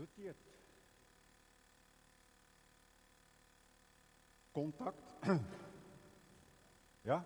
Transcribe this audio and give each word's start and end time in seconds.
Doet 0.00 0.16
hij 0.16 0.26
het? 0.26 0.36
Contact? 4.52 4.98
ja? 7.10 7.24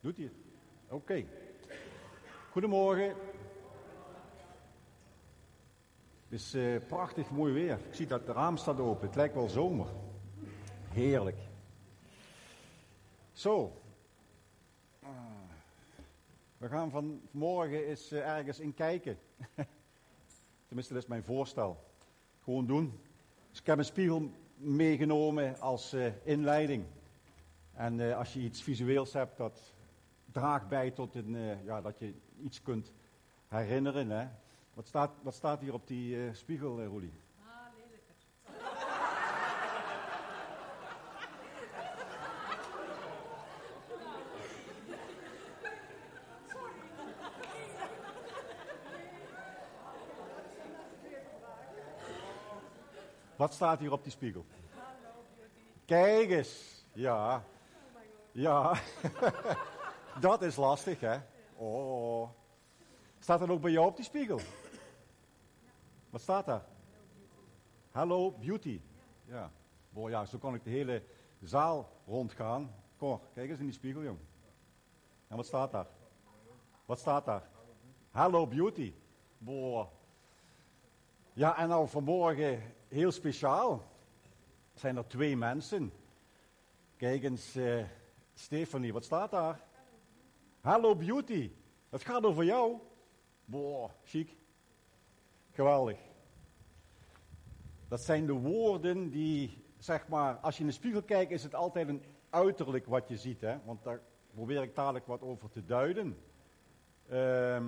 Doet 0.00 0.16
hij 0.16 0.26
het? 0.26 0.34
Oké. 0.88 1.24
Goedemorgen. 2.50 3.08
Het 3.08 3.16
is 6.28 6.54
uh, 6.54 6.86
prachtig 6.86 7.30
mooi 7.30 7.52
weer. 7.52 7.78
Ik 7.86 7.94
zie 7.94 8.06
dat 8.06 8.26
het 8.26 8.36
raam 8.36 8.56
staat 8.56 8.80
open. 8.80 9.06
Het 9.06 9.16
lijkt 9.16 9.34
wel 9.34 9.48
zomer. 9.48 9.88
Heerlijk. 10.88 11.38
Zo. 13.32 13.72
We 16.56 16.68
gaan 16.68 16.90
vanmorgen 16.90 17.86
eens 17.86 18.12
uh, 18.12 18.36
ergens 18.36 18.60
in 18.60 18.74
kijken. 18.74 19.18
Tenminste, 20.68 20.94
dat 20.94 21.02
is 21.02 21.08
mijn 21.08 21.24
voorstel. 21.24 21.84
Gewoon 22.42 22.66
doen. 22.66 23.00
Dus 23.50 23.60
ik 23.60 23.66
heb 23.66 23.78
een 23.78 23.84
spiegel 23.84 24.30
meegenomen 24.56 25.60
als 25.60 25.94
uh, 25.94 26.06
inleiding. 26.24 26.84
En 27.72 27.98
uh, 27.98 28.16
als 28.16 28.32
je 28.32 28.40
iets 28.40 28.62
visueels 28.62 29.12
hebt, 29.12 29.36
dat 29.36 29.74
draagt 30.32 30.68
bij 30.68 30.90
tot 30.90 31.14
een, 31.14 31.34
uh, 31.34 31.64
ja, 31.64 31.80
dat 31.80 31.98
je 31.98 32.14
iets 32.42 32.62
kunt 32.62 32.92
herinneren. 33.46 34.10
Hè. 34.10 34.26
Wat, 34.74 34.86
staat, 34.86 35.10
wat 35.22 35.34
staat 35.34 35.60
hier 35.60 35.74
op 35.74 35.86
die 35.86 36.34
spiegel, 36.34 36.84
Roelie? 36.84 37.12
Wat 53.38 53.54
staat 53.54 53.78
hier 53.78 53.92
op 53.92 54.02
die 54.02 54.12
spiegel? 54.12 54.46
Kijk 55.84 56.30
eens. 56.30 56.84
Ja. 56.92 57.44
Ja. 58.32 58.80
dat 60.20 60.42
is 60.42 60.56
lastig, 60.56 61.00
hè? 61.00 61.18
Oh. 61.56 62.28
Staat 63.18 63.40
er 63.40 63.50
ook 63.50 63.60
bij 63.60 63.70
jou 63.70 63.86
op 63.86 63.96
die 63.96 64.04
spiegel? 64.04 64.40
Wat 66.10 66.20
staat 66.20 66.46
daar? 66.46 66.64
Hello 67.90 68.30
Beauty. 68.30 68.80
Ja. 69.24 69.50
Boah, 69.90 70.10
ja, 70.10 70.24
zo 70.24 70.38
kan 70.38 70.54
ik 70.54 70.64
de 70.64 70.70
hele 70.70 71.02
zaal 71.42 71.92
rondgaan. 72.06 72.74
Kom, 72.96 73.20
kijk 73.34 73.50
eens 73.50 73.58
in 73.58 73.64
die 73.64 73.74
spiegel, 73.74 74.02
jong. 74.02 74.18
En 75.28 75.36
wat 75.36 75.46
staat 75.46 75.70
daar? 75.72 75.86
Wat 76.86 76.98
staat 76.98 77.24
daar? 77.24 77.48
Hello 78.10 78.46
Beauty. 78.46 78.94
Boah. 79.38 79.96
Ja, 81.38 81.56
en 81.56 81.68
nou 81.68 81.88
vanmorgen 81.88 82.62
heel 82.88 83.12
speciaal 83.12 83.82
zijn 84.74 84.96
er 84.96 85.06
twee 85.06 85.36
mensen. 85.36 85.92
Kijk 86.96 87.22
eens, 87.22 87.56
uh, 87.56 87.84
Stefanie, 88.34 88.92
wat 88.92 89.04
staat 89.04 89.30
daar? 89.30 89.60
Hello 90.60 90.96
Beauty. 90.96 91.50
Het 91.88 92.04
gaat 92.04 92.24
over 92.24 92.44
jou. 92.44 92.78
Boah, 93.44 93.90
chic. 94.04 94.36
Geweldig. 95.50 95.98
Dat 97.88 98.00
zijn 98.00 98.26
de 98.26 98.32
woorden 98.32 99.10
die, 99.10 99.64
zeg 99.76 100.08
maar, 100.08 100.34
als 100.34 100.54
je 100.54 100.60
in 100.60 100.68
de 100.68 100.74
spiegel 100.74 101.02
kijkt, 101.02 101.32
is 101.32 101.42
het 101.42 101.54
altijd 101.54 101.88
een 101.88 102.02
uiterlijk 102.30 102.86
wat 102.86 103.08
je 103.08 103.16
ziet. 103.16 103.40
Hè? 103.40 103.58
Want 103.64 103.84
daar 103.84 104.00
probeer 104.34 104.62
ik 104.62 104.74
dadelijk 104.74 105.06
wat 105.06 105.22
over 105.22 105.50
te 105.50 105.64
duiden. 105.64 106.18
Uh, 107.10 107.62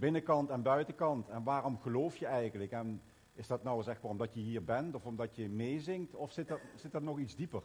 binnenkant 0.00 0.50
en 0.50 0.62
buitenkant. 0.62 1.28
En 1.28 1.42
waarom 1.42 1.78
geloof 1.78 2.16
je 2.16 2.26
eigenlijk? 2.26 2.72
En 2.72 3.02
is 3.34 3.46
dat 3.46 3.62
nou 3.62 3.82
zeg 3.82 4.02
maar 4.02 4.10
omdat 4.10 4.34
je 4.34 4.40
hier 4.40 4.64
bent 4.64 4.94
of 4.94 5.04
omdat 5.04 5.36
je 5.36 5.48
meezingt? 5.48 6.14
Of 6.14 6.32
zit 6.32 6.50
er, 6.50 6.60
zit 6.74 6.94
er 6.94 7.02
nog 7.02 7.18
iets 7.18 7.36
dieper? 7.36 7.62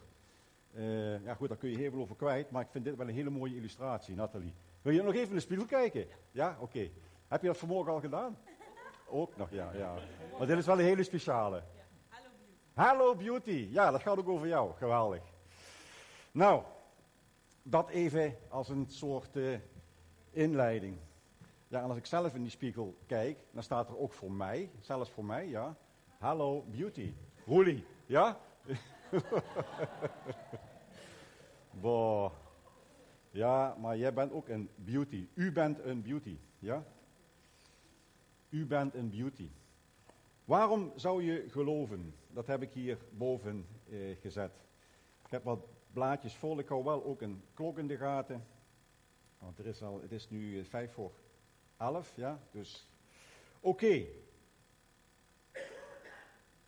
Uh, 0.73 1.23
ja 1.23 1.33
goed, 1.33 1.47
daar 1.47 1.57
kun 1.57 1.69
je 1.69 1.77
heel 1.77 1.91
veel 1.91 2.01
over 2.01 2.15
kwijt. 2.15 2.51
Maar 2.51 2.61
ik 2.61 2.71
vind 2.71 2.85
dit 2.85 2.95
wel 2.95 3.07
een 3.07 3.13
hele 3.13 3.29
mooie 3.29 3.55
illustratie, 3.55 4.15
Nathalie. 4.15 4.53
Wil 4.81 4.93
je 4.93 5.03
nog 5.03 5.13
even 5.13 5.29
in 5.29 5.35
de 5.35 5.39
spiegel 5.39 5.65
kijken? 5.65 6.07
Ja, 6.31 6.57
oké. 6.59 6.89
Heb 7.27 7.41
je 7.41 7.47
dat 7.47 7.57
vanmorgen 7.57 7.93
al 7.93 7.99
gedaan? 7.99 8.37
Ook 9.07 9.37
nog, 9.37 9.51
ja, 9.51 9.71
ja. 9.73 9.93
Maar 10.37 10.47
dit 10.47 10.57
is 10.57 10.65
wel 10.65 10.79
een 10.79 10.85
hele 10.85 11.03
speciale. 11.03 11.63
Hallo 12.73 13.15
Beauty. 13.15 13.23
Beauty. 13.23 13.67
Ja, 13.71 13.91
dat 13.91 14.01
gaat 14.01 14.17
ook 14.17 14.29
over 14.29 14.47
jou. 14.47 14.73
Geweldig. 14.73 15.21
Nou, 16.31 16.63
dat 17.63 17.89
even 17.89 18.37
als 18.49 18.69
een 18.69 18.85
soort 18.89 19.35
uh, 19.35 19.57
inleiding. 20.31 20.97
En 21.81 21.89
als 21.89 21.97
ik 21.97 22.05
zelf 22.05 22.35
in 22.35 22.41
die 22.41 22.51
spiegel 22.51 22.97
kijk, 23.05 23.37
dan 23.51 23.63
staat 23.63 23.89
er 23.89 23.97
ook 23.97 24.13
voor 24.13 24.31
mij, 24.31 24.71
zelfs 24.79 25.09
voor 25.09 25.25
mij, 25.25 25.47
ja. 25.47 25.77
Hello 26.17 26.65
Beauty. 26.71 27.13
Roelie, 27.45 27.85
ja? 28.05 28.39
Boah. 31.81 32.31
Ja, 33.31 33.75
maar 33.79 33.97
jij 33.97 34.13
bent 34.13 34.31
ook 34.31 34.47
een 34.47 34.69
beauty. 34.75 35.27
U 35.33 35.51
bent 35.51 35.79
een 35.79 36.01
beauty, 36.01 36.37
ja? 36.59 36.83
U 38.49 38.65
bent 38.65 38.93
een 38.93 39.09
beauty. 39.09 39.49
Waarom 40.45 40.91
zou 40.95 41.23
je 41.23 41.49
geloven? 41.49 42.15
Dat 42.27 42.47
heb 42.47 42.61
ik 42.61 42.73
hier 42.73 42.97
boven 43.11 43.67
eh, 43.89 44.17
gezet. 44.21 44.51
Ik 45.25 45.31
heb 45.31 45.43
wat 45.43 45.67
blaadjes 45.93 46.35
vol. 46.35 46.59
Ik 46.59 46.67
hou 46.67 46.83
wel 46.83 47.03
ook 47.03 47.21
een 47.21 47.43
klok 47.53 47.77
in 47.77 47.87
de 47.87 47.97
gaten. 47.97 48.45
Want 49.37 49.59
er 49.59 49.65
is 49.65 49.81
al, 49.83 50.01
het 50.01 50.11
is 50.11 50.29
nu 50.29 50.59
eh, 50.59 50.65
vijf 50.65 50.93
voor 50.93 51.11
elf, 51.77 52.13
ja. 52.15 52.39
Dus, 52.51 52.87
oké. 53.59 54.05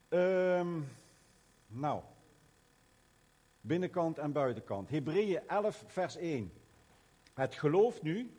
Um, 0.10 0.88
nou. 1.68 2.02
Binnenkant 3.62 4.18
en 4.18 4.32
buitenkant. 4.32 4.90
Hebreeën 4.90 5.48
11, 5.48 5.84
vers 5.88 6.16
1. 6.16 6.52
Het 7.34 7.56
geloof 7.56 8.02
nu 8.02 8.32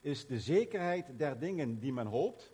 is 0.00 0.26
de 0.26 0.40
zekerheid 0.40 1.18
der 1.18 1.38
dingen 1.38 1.78
die 1.78 1.92
men 1.92 2.06
hoopt 2.06 2.52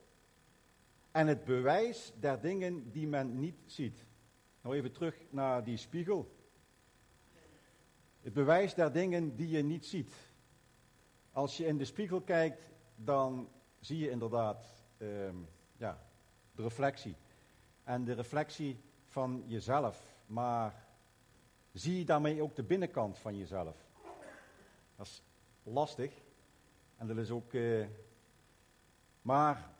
en 1.10 1.26
het 1.26 1.44
bewijs 1.44 2.12
der 2.20 2.40
dingen 2.40 2.90
die 2.90 3.06
men 3.06 3.38
niet 3.38 3.56
ziet. 3.66 4.04
Nou 4.60 4.76
even 4.76 4.92
terug 4.92 5.16
naar 5.30 5.64
die 5.64 5.76
spiegel. 5.76 6.36
Het 8.20 8.32
bewijs 8.32 8.74
der 8.74 8.92
dingen 8.92 9.36
die 9.36 9.48
je 9.48 9.62
niet 9.62 9.86
ziet. 9.86 10.12
Als 11.32 11.56
je 11.56 11.66
in 11.66 11.78
de 11.78 11.84
spiegel 11.84 12.20
kijkt, 12.20 12.70
dan 13.04 13.48
zie 13.80 13.98
je 13.98 14.10
inderdaad 14.10 14.64
um, 14.98 15.48
ja, 15.76 15.98
de 16.52 16.62
reflectie. 16.62 17.16
En 17.84 18.04
de 18.04 18.12
reflectie 18.12 18.80
van 19.06 19.44
jezelf. 19.46 20.16
Maar 20.26 20.84
zie 21.72 21.98
je 21.98 22.04
daarmee 22.04 22.42
ook 22.42 22.56
de 22.56 22.62
binnenkant 22.62 23.18
van 23.18 23.36
jezelf? 23.36 23.76
Dat 24.96 25.06
is 25.06 25.22
lastig. 25.62 26.12
En 26.96 27.06
dat 27.06 27.16
is 27.16 27.30
ook. 27.30 27.52
Uh, 27.52 27.86
maar 29.22 29.70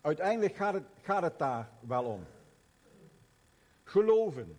uiteindelijk 0.00 0.54
gaat 0.54 0.74
het, 0.74 0.86
gaat 1.00 1.22
het 1.22 1.38
daar 1.38 1.70
wel 1.80 2.04
om. 2.04 2.24
Geloven. 3.84 4.58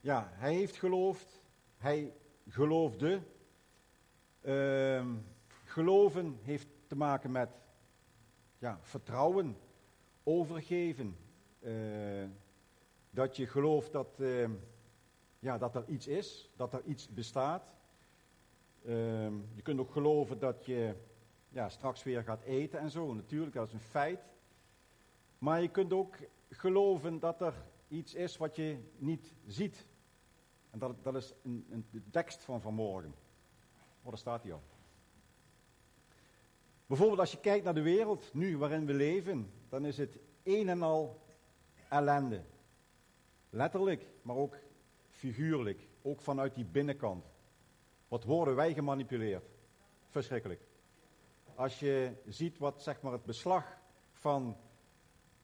Ja, 0.00 0.28
hij 0.32 0.54
heeft 0.54 0.76
geloofd. 0.76 1.42
Hij 1.76 2.12
geloofde. 2.48 3.20
Uh, 4.42 5.04
geloven 5.78 6.38
heeft 6.42 6.68
te 6.86 6.96
maken 6.96 7.30
met 7.30 7.48
ja, 8.58 8.78
vertrouwen, 8.80 9.56
overgeven. 10.22 11.16
Uh, 11.60 12.24
dat 13.10 13.36
je 13.36 13.46
gelooft 13.46 13.92
dat, 13.92 14.16
uh, 14.20 14.48
ja, 15.38 15.58
dat 15.58 15.74
er 15.74 15.84
iets 15.88 16.06
is, 16.06 16.50
dat 16.56 16.72
er 16.72 16.82
iets 16.84 17.08
bestaat. 17.08 17.72
Uh, 18.82 18.94
je 19.54 19.62
kunt 19.62 19.80
ook 19.80 19.90
geloven 19.90 20.38
dat 20.38 20.66
je 20.66 20.94
ja, 21.48 21.68
straks 21.68 22.02
weer 22.02 22.22
gaat 22.22 22.42
eten 22.42 22.78
en 22.78 22.90
zo. 22.90 23.14
Natuurlijk, 23.14 23.54
dat 23.54 23.66
is 23.66 23.72
een 23.72 23.80
feit. 23.80 24.20
Maar 25.38 25.62
je 25.62 25.68
kunt 25.68 25.92
ook 25.92 26.16
geloven 26.50 27.18
dat 27.18 27.40
er 27.40 27.54
iets 27.88 28.14
is 28.14 28.36
wat 28.36 28.56
je 28.56 28.78
niet 28.96 29.34
ziet. 29.46 29.86
En 30.70 30.78
dat, 30.78 31.04
dat 31.04 31.14
is 31.14 31.34
een, 31.44 31.66
een, 31.70 31.86
de 31.90 32.02
tekst 32.10 32.42
van 32.42 32.60
vanmorgen. 32.60 33.14
Oh, 34.02 34.14
staat 34.14 34.42
hij 34.42 34.52
al. 34.52 34.62
Bijvoorbeeld 36.88 37.20
als 37.20 37.32
je 37.32 37.40
kijkt 37.40 37.64
naar 37.64 37.74
de 37.74 37.82
wereld 37.82 38.34
nu 38.34 38.58
waarin 38.58 38.86
we 38.86 38.92
leven, 38.94 39.50
dan 39.68 39.84
is 39.84 39.98
het 39.98 40.18
een 40.42 40.68
en 40.68 40.82
al 40.82 41.20
ellende. 41.88 42.44
Letterlijk, 43.50 44.06
maar 44.22 44.36
ook 44.36 44.56
figuurlijk. 45.10 45.88
Ook 46.02 46.20
vanuit 46.20 46.54
die 46.54 46.64
binnenkant. 46.64 47.24
Wat 48.08 48.24
worden 48.24 48.54
wij 48.54 48.74
gemanipuleerd? 48.74 49.44
Verschrikkelijk. 50.06 50.60
Als 51.54 51.78
je 51.78 52.12
ziet 52.26 52.58
wat 52.58 52.82
zeg 52.82 53.02
maar 53.02 53.12
het 53.12 53.24
beslag 53.24 53.78
van, 54.12 54.56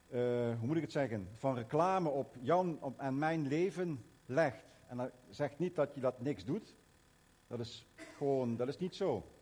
uh, 0.09 0.19
hoe 0.59 0.67
moet 0.67 0.75
ik 0.75 0.81
het 0.81 0.91
zeggen, 0.91 1.27
van 1.33 1.55
reclame 1.55 2.09
op 2.09 2.35
Jan 2.41 2.81
op, 2.81 2.99
en 2.99 3.17
mijn 3.17 3.47
leven 3.47 4.05
legt. 4.25 4.65
En 4.87 4.97
dat 4.97 5.11
zegt 5.29 5.59
niet 5.59 5.75
dat 5.75 5.95
je 5.95 6.01
dat 6.01 6.21
niks 6.21 6.45
doet. 6.45 6.75
Dat 7.47 7.59
is 7.59 7.87
gewoon, 8.17 8.55
dat 8.55 8.67
is 8.67 8.77
niet 8.77 8.95
zo. 8.95 9.34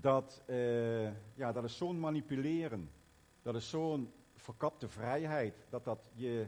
Dat, 0.00 0.42
uh, 0.46 1.04
ja, 1.34 1.52
dat 1.52 1.64
is 1.64 1.76
zo'n 1.76 2.00
manipuleren. 2.00 2.90
Dat 3.42 3.54
is 3.54 3.70
zo'n 3.70 4.12
verkapte 4.34 4.88
vrijheid, 4.88 5.66
dat 5.68 5.84
dat 5.84 6.10
je, 6.14 6.46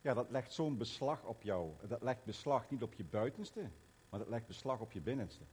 ja, 0.00 0.14
dat 0.14 0.30
legt 0.30 0.52
zo'n 0.52 0.76
beslag 0.76 1.24
op 1.24 1.42
jou. 1.42 1.70
Dat 1.86 2.02
legt 2.02 2.24
beslag 2.24 2.70
niet 2.70 2.82
op 2.82 2.94
je 2.94 3.04
buitenste, 3.04 3.70
maar 4.08 4.18
dat 4.18 4.28
legt 4.28 4.46
beslag 4.46 4.80
op 4.80 4.92
je 4.92 5.00
binnenste. 5.00 5.44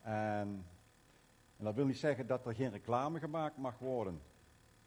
En, 0.00 0.66
en 1.56 1.64
dat 1.64 1.74
wil 1.74 1.86
niet 1.86 1.98
zeggen 1.98 2.26
dat 2.26 2.46
er 2.46 2.54
geen 2.54 2.70
reclame 2.70 3.18
gemaakt 3.18 3.56
mag 3.56 3.78
worden. 3.78 4.20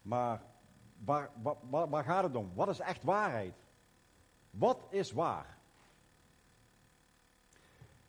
Maar 0.02 0.42
waar, 1.04 1.30
waar, 1.70 1.88
waar 1.88 2.04
gaat 2.04 2.24
het 2.24 2.36
om? 2.36 2.54
Wat 2.54 2.68
is 2.68 2.80
echt 2.80 3.02
waarheid? 3.02 3.54
Wat 4.50 4.86
is 4.90 5.12
waar? 5.12 5.57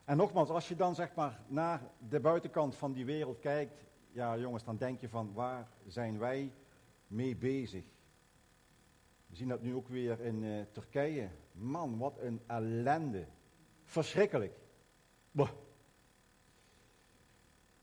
En 0.09 0.17
nogmaals, 0.17 0.49
als 0.49 0.67
je 0.67 0.75
dan 0.75 0.95
zeg 0.95 1.15
maar 1.15 1.39
naar 1.47 1.81
de 2.09 2.19
buitenkant 2.19 2.75
van 2.75 2.93
die 2.93 3.05
wereld 3.05 3.39
kijkt, 3.39 3.85
ja 4.11 4.37
jongens, 4.37 4.63
dan 4.63 4.77
denk 4.77 4.99
je 4.99 5.09
van 5.09 5.33
waar 5.33 5.67
zijn 5.87 6.19
wij 6.19 6.53
mee 7.07 7.35
bezig? 7.35 7.83
We 9.27 9.35
zien 9.35 9.47
dat 9.47 9.61
nu 9.61 9.75
ook 9.75 9.87
weer 9.87 10.19
in 10.19 10.43
uh, 10.43 10.65
Turkije. 10.71 11.29
Man, 11.51 11.97
wat 11.97 12.17
een 12.19 12.41
ellende. 12.47 13.27
Verschrikkelijk. 13.83 14.59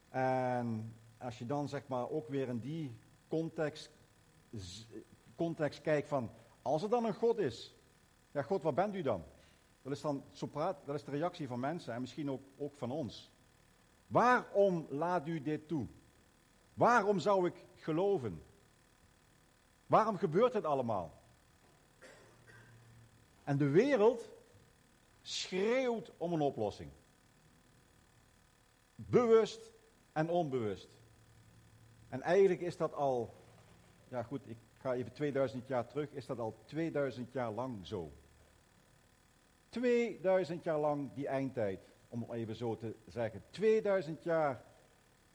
En 0.08 0.94
als 1.18 1.38
je 1.38 1.46
dan 1.46 1.68
zeg 1.68 1.88
maar 1.88 2.10
ook 2.10 2.28
weer 2.28 2.48
in 2.48 2.58
die 2.58 2.96
context, 3.28 3.90
context 5.34 5.80
kijkt 5.80 6.08
van, 6.08 6.30
als 6.62 6.82
er 6.82 6.90
dan 6.90 7.04
een 7.04 7.14
God 7.14 7.38
is, 7.38 7.74
ja 8.30 8.42
God, 8.42 8.62
waar 8.62 8.74
bent 8.74 8.94
u 8.94 9.02
dan? 9.02 9.24
Dat 9.86 9.94
is 9.94 10.00
dan 10.00 10.24
dat 10.84 10.94
is 10.94 11.04
de 11.04 11.10
reactie 11.10 11.46
van 11.46 11.60
mensen 11.60 11.94
en 11.94 12.00
misschien 12.00 12.30
ook, 12.30 12.42
ook 12.56 12.74
van 12.74 12.90
ons. 12.90 13.30
Waarom 14.06 14.86
laat 14.90 15.28
u 15.28 15.42
dit 15.42 15.68
toe? 15.68 15.86
Waarom 16.74 17.18
zou 17.18 17.46
ik 17.46 17.64
geloven? 17.74 18.42
Waarom 19.86 20.16
gebeurt 20.16 20.52
het 20.52 20.64
allemaal? 20.64 21.22
En 23.44 23.56
de 23.56 23.68
wereld 23.68 24.30
schreeuwt 25.22 26.12
om 26.16 26.32
een 26.32 26.40
oplossing. 26.40 26.90
Bewust 28.94 29.72
en 30.12 30.30
onbewust. 30.30 30.88
En 32.08 32.22
eigenlijk 32.22 32.60
is 32.60 32.76
dat 32.76 32.94
al, 32.94 33.34
ja 34.08 34.22
goed, 34.22 34.48
ik 34.48 34.58
ga 34.78 34.94
even 34.94 35.12
2000 35.12 35.66
jaar 35.66 35.86
terug, 35.86 36.12
is 36.12 36.26
dat 36.26 36.38
al 36.38 36.56
2000 36.64 37.32
jaar 37.32 37.52
lang 37.52 37.86
zo. 37.86 38.12
2000 39.76 40.64
jaar 40.64 40.78
lang 40.78 41.12
die 41.14 41.28
eindtijd, 41.28 41.80
om 42.08 42.20
het 42.20 42.32
even 42.32 42.56
zo 42.56 42.76
te 42.76 42.96
zeggen. 43.06 43.42
2000 43.50 44.22
jaar, 44.22 44.64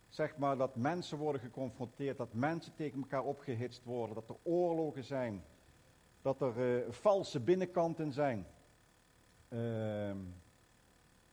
zeg 0.10 0.38
maar, 0.38 0.58
dat 0.58 0.76
mensen 0.76 1.18
worden 1.18 1.42
geconfronteerd, 1.42 2.18
dat 2.18 2.34
mensen 2.34 2.76
tegen 2.76 3.02
elkaar 3.02 3.24
opgehitst 3.24 3.84
worden, 3.84 4.16
dat 4.16 4.30
er 4.30 4.36
oorlogen 4.44 5.04
zijn, 5.04 5.44
dat 6.22 6.42
er 6.42 6.58
uh, 6.58 6.92
valse 6.92 7.40
binnenkanten 7.40 8.12
zijn. 8.12 8.48
Uh, 9.50 10.16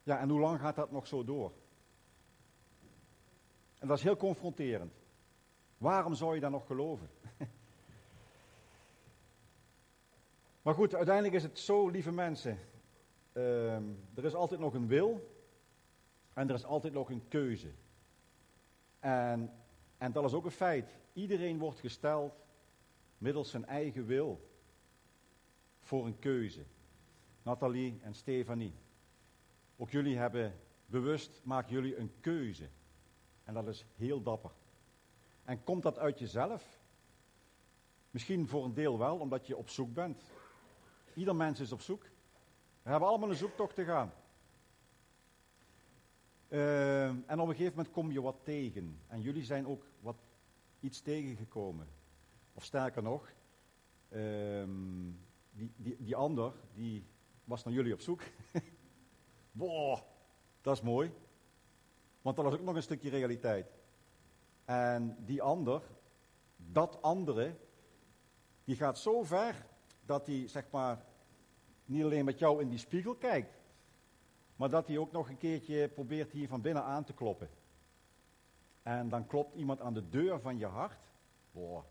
ja, 0.03 0.19
en 0.19 0.29
hoe 0.29 0.41
lang 0.41 0.61
gaat 0.61 0.77
dat 0.77 0.91
nog 0.91 1.07
zo 1.07 1.25
door? 1.25 1.53
En 3.79 3.89
dat 3.89 3.97
is 3.97 4.05
heel 4.05 4.17
confronterend. 4.17 4.93
Waarom 5.79 6.15
zou 6.15 6.35
je 6.35 6.41
dan 6.41 6.51
nog 6.51 6.67
geloven? 6.67 7.11
maar 10.63 10.75
goed, 10.75 10.95
uiteindelijk 10.95 11.35
is 11.35 11.43
het 11.43 11.59
zo, 11.59 11.89
lieve 11.89 12.13
mensen, 12.13 12.59
Ehm, 13.38 13.85
er 14.14 14.25
is 14.25 14.35
altijd 14.35 14.61
nog 14.61 14.75
een 14.75 14.87
wil 14.87 15.37
en 16.32 16.49
er 16.49 16.55
is 16.55 16.64
altijd 16.64 16.93
nog 16.93 17.11
een 17.11 17.29
keuze. 17.29 17.70
En, 19.00 19.52
en 19.99 20.12
dat 20.12 20.25
is 20.25 20.32
ook 20.32 20.44
een 20.44 20.50
feit. 20.50 20.99
Iedereen 21.12 21.58
wordt 21.58 21.81
gesteld 21.81 22.32
middels 23.19 23.50
zijn 23.50 23.67
eigen 23.67 24.06
wil 24.06 24.49
voor 25.81 26.06
een 26.06 26.19
keuze. 26.19 26.64
Nathalie 27.43 27.99
en 28.02 28.14
Stefanie. 28.14 28.75
Ook 29.76 29.90
jullie 29.90 30.17
hebben 30.17 30.55
bewust, 30.87 31.40
maken 31.44 31.73
jullie 31.73 31.96
een 31.96 32.12
keuze. 32.20 32.69
En 33.44 33.55
dat 33.55 33.69
is 33.69 33.85
heel 33.96 34.23
dapper. 34.23 34.52
En 35.44 35.64
komt 35.64 35.82
dat 35.82 35.99
uit 35.99 36.19
jezelf? 36.19 36.81
Misschien 38.11 38.49
voor 38.49 38.64
een 38.64 38.75
deel 38.75 38.99
wel, 38.99 39.19
omdat 39.19 39.46
je 39.46 39.56
op 39.56 39.69
zoek 39.69 39.94
bent. 39.94 40.23
Ieder 41.14 41.37
mens 41.37 41.61
is 41.61 41.73
op 41.73 41.81
zoek. 41.81 42.05
We 42.88 42.94
hebben 42.94 43.12
allemaal 43.12 43.31
een 43.31 43.37
zoektocht 43.37 43.75
te 43.75 43.85
gaan. 43.85 44.12
Uh, 46.49 47.06
en 47.06 47.40
op 47.40 47.49
een 47.49 47.55
gegeven 47.55 47.76
moment 47.76 47.90
kom 47.90 48.11
je 48.11 48.23
wat 48.23 48.37
tegen. 48.43 49.00
En 49.06 49.20
jullie 49.20 49.44
zijn 49.44 49.67
ook 49.67 49.85
wat 50.00 50.17
iets 50.81 51.00
tegengekomen. 51.00 51.88
Of 52.52 52.64
sterker 52.64 53.02
nog, 53.02 53.32
uh, 54.08 54.64
die, 55.50 55.73
die, 55.76 55.96
die 55.99 56.17
ander, 56.17 56.52
die 56.75 57.06
was 57.44 57.64
naar 57.64 57.75
jullie 57.75 57.93
op 57.93 58.00
zoek. 58.00 58.23
Boah, 59.52 60.00
dat 60.61 60.76
is 60.76 60.82
mooi. 60.82 61.12
Want 62.23 62.37
dat 62.37 62.44
was 62.44 62.55
ook 62.55 62.62
nog 62.62 62.75
een 62.75 62.82
stukje 62.82 63.11
realiteit. 63.11 63.79
En 64.64 65.17
die 65.25 65.43
ander, 65.43 65.82
dat 66.56 67.02
andere, 67.02 67.56
die 68.64 68.76
gaat 68.76 68.99
zo 68.99 69.23
ver 69.23 69.67
dat 70.00 70.26
hij 70.26 70.49
zeg 70.49 70.70
maar 70.70 71.06
niet 71.88 72.05
alleen 72.05 72.25
met 72.25 72.38
jou 72.38 72.61
in 72.61 72.69
die 72.69 72.79
spiegel 72.79 73.14
kijkt, 73.14 73.58
maar 74.56 74.70
dat 74.70 74.87
hij 74.87 74.99
ook 74.99 75.12
nog 75.12 75.29
een 75.29 75.38
keertje 75.38 75.88
probeert 75.88 76.32
hier 76.32 76.49
van 76.49 76.61
binnen 76.61 76.82
aan 76.82 77.05
te 77.05 77.12
kloppen. 77.12 77.49
En 78.82 79.08
dan 79.08 79.26
klopt 79.26 79.55
iemand 79.55 79.81
aan 79.81 79.94
de 79.94 80.08
deur 80.08 80.40
van 80.40 80.58
je 80.58 80.67
hart. 80.67 81.11
Boah, 81.50 81.85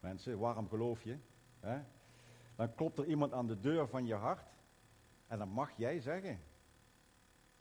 mensen, 0.00 0.38
waarom 0.38 0.68
geloof 0.68 1.02
je? 1.02 1.18
Hè? 1.60 1.80
Dan 2.56 2.74
klopt 2.74 2.98
er 2.98 3.06
iemand 3.06 3.32
aan 3.32 3.46
de 3.46 3.60
deur 3.60 3.88
van 3.88 4.06
je 4.06 4.14
hart. 4.14 4.46
En 5.26 5.38
dan 5.38 5.48
mag 5.48 5.70
jij 5.76 6.00
zeggen: 6.00 6.40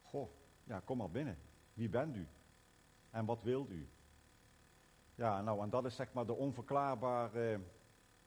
Goh, 0.01 0.29
ja, 0.63 0.79
kom 0.79 0.97
maar 0.97 1.11
binnen. 1.11 1.37
Wie 1.73 1.89
bent 1.89 2.15
u? 2.15 2.27
En 3.09 3.25
wat 3.25 3.43
wilt 3.43 3.69
u? 3.69 3.89
Ja, 5.15 5.41
nou, 5.41 5.61
en 5.61 5.69
dat 5.69 5.85
is 5.85 5.95
zeg 5.95 6.13
maar 6.13 6.25
de 6.25 6.35
onverklaarbare 6.35 7.59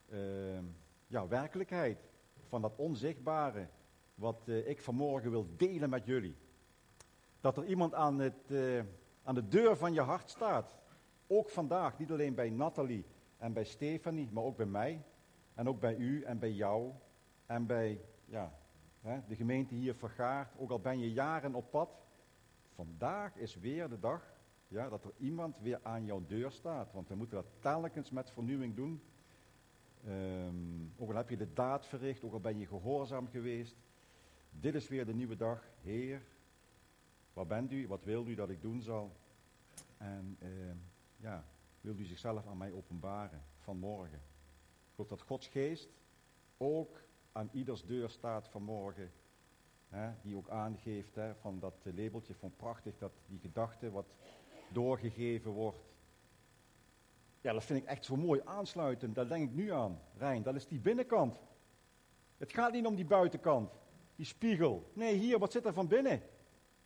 uh, 0.09 0.59
ja, 1.07 1.29
werkelijkheid 1.29 2.10
van 2.51 2.63
dat 2.63 2.77
onzichtbare, 2.77 3.69
wat 4.15 4.43
uh, 4.47 4.69
ik 4.69 4.81
vanmorgen 4.81 5.31
wil 5.31 5.47
delen 5.57 5.91
met 5.91 6.07
jullie. 6.07 6.37
Dat 7.41 7.57
er 7.57 7.65
iemand 7.65 7.95
aan, 7.95 8.19
het, 8.19 8.51
uh, 8.51 8.83
aan 9.23 9.35
de 9.35 9.49
deur 9.49 9.77
van 9.77 9.93
je 9.93 10.01
hart 10.01 10.31
staat. 10.31 10.79
Ook 11.27 11.49
vandaag, 11.49 11.99
niet 11.99 12.11
alleen 12.11 12.35
bij 12.35 12.51
Nathalie 12.51 13.05
en 13.37 13.53
bij 13.53 13.65
Stefanie, 13.65 14.29
maar 14.33 14.45
ook 14.45 14.57
bij 14.57 14.67
mij. 14.67 15.05
En 15.55 15.69
ook 15.69 15.81
bij 15.81 15.97
u 15.97 16.23
en 16.23 16.39
bij 16.39 16.53
jou. 16.53 16.93
En 17.47 17.67
bij 17.67 18.01
ja, 18.25 18.53
hè, 19.01 19.21
de 19.29 19.35
gemeente 19.35 19.75
hier 19.75 19.95
vergaart. 19.95 20.59
Ook 20.59 20.71
al 20.71 20.81
ben 20.81 20.99
je 20.99 21.13
jaren 21.13 21.55
op 21.55 21.71
pad. 21.71 21.91
Vandaag 22.75 23.37
is 23.37 23.57
weer 23.57 23.89
de 23.89 23.99
dag 23.99 24.39
ja, 24.69 24.89
dat 24.89 25.05
er 25.05 25.13
iemand 25.19 25.59
weer 25.61 25.81
aan 25.83 26.05
jouw 26.05 26.23
deur 26.27 26.51
staat. 26.51 26.93
Want 26.93 27.09
we 27.09 27.15
moeten 27.15 27.37
dat 27.37 27.53
telkens 27.59 28.11
met 28.11 28.31
vernieuwing 28.31 28.77
doen. 28.77 29.03
Um, 30.09 30.93
ook 30.97 31.11
al 31.11 31.17
heb 31.17 31.29
je 31.29 31.37
de 31.37 31.53
daad 31.53 31.87
verricht, 31.87 32.25
ook 32.25 32.33
al 32.33 32.41
ben 32.41 32.59
je 32.59 32.67
gehoorzaam 32.67 33.29
geweest. 33.29 33.77
Dit 34.51 34.75
is 34.75 34.89
weer 34.89 35.07
de 35.07 35.15
nieuwe 35.15 35.37
dag. 35.37 35.65
Heer, 35.83 36.23
waar 37.33 37.47
bent 37.47 37.73
u? 37.73 37.89
Wat 37.89 38.05
wilt 38.05 38.29
u 38.29 38.35
dat 38.35 38.51
ik 38.51 38.63
doen 38.63 38.83
zal? 38.83 39.17
En 39.97 40.37
uh, 40.43 40.49
ja, 41.17 41.45
wilt 41.81 41.99
u 41.99 42.05
zichzelf 42.05 42.47
aan 42.47 42.57
mij 42.57 42.73
openbaren 42.73 43.43
vanmorgen? 43.59 44.19
Ik 44.91 44.97
hoop 44.97 45.09
dat 45.09 45.23
Gods 45.23 45.49
geest 45.49 45.89
ook 46.57 47.03
aan 47.33 47.49
ieders 47.53 47.85
deur 47.85 48.11
staat 48.11 48.49
vanmorgen. 48.49 49.11
Hè, 49.89 50.13
die 50.23 50.37
ook 50.37 50.49
aangeeft 50.49 51.15
hè, 51.15 51.35
van 51.35 51.59
dat 51.59 51.75
labeltje 51.85 52.35
van 52.35 52.53
prachtig, 52.57 52.99
dat 52.99 53.13
die 53.27 53.39
gedachte 53.39 53.91
wat 53.91 54.15
doorgegeven 54.73 55.51
wordt 55.51 55.90
ja, 57.41 57.53
dat 57.53 57.65
vind 57.65 57.83
ik 57.83 57.89
echt 57.89 58.05
zo 58.05 58.17
mooi 58.17 58.41
aansluitend. 58.45 59.15
Daar 59.15 59.29
denk 59.29 59.51
ik 59.51 59.55
nu 59.55 59.73
aan, 59.73 60.01
Rijn. 60.17 60.43
Dat 60.43 60.55
is 60.55 60.67
die 60.67 60.81
binnenkant. 60.81 61.41
Het 62.37 62.53
gaat 62.53 62.73
niet 62.73 62.87
om 62.87 62.95
die 62.95 63.05
buitenkant, 63.05 63.73
die 64.17 64.27
spiegel. 64.27 64.91
Nee, 64.93 65.15
hier, 65.15 65.39
wat 65.39 65.53
zit 65.53 65.67
er 65.67 65.73
van 65.73 65.89
binnen? 65.89 66.23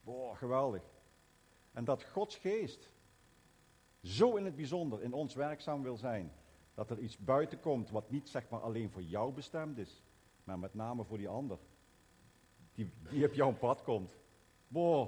Boah, 0.01 0.37
geweldig. 0.37 0.83
En 1.73 1.85
dat 1.85 2.05
Gods 2.05 2.37
geest 2.37 2.93
zo 4.03 4.37
in 4.37 4.45
het 4.45 4.57
bijzonder 4.57 5.03
in 5.03 5.13
ons 5.13 5.35
werkzaam 5.35 5.83
wil 5.83 5.97
zijn. 5.97 6.33
Dat 6.75 6.91
er 6.91 6.99
iets 6.99 7.19
buiten 7.19 7.61
komt 7.61 7.91
wat 7.91 8.11
niet 8.11 8.29
zeg 8.29 8.49
maar 8.49 8.61
alleen 8.61 8.91
voor 8.91 9.03
jou 9.03 9.33
bestemd 9.33 9.79
is. 9.79 10.03
Maar 10.45 10.59
met 10.59 10.75
name 10.75 11.05
voor 11.05 11.19
die 11.19 11.29
ander. 11.29 11.59
Die, 12.75 12.91
die 13.11 13.27
op 13.27 13.33
jouw 13.33 13.53
pad 13.53 13.83
komt. 13.83 14.17
Boah. 14.69 15.07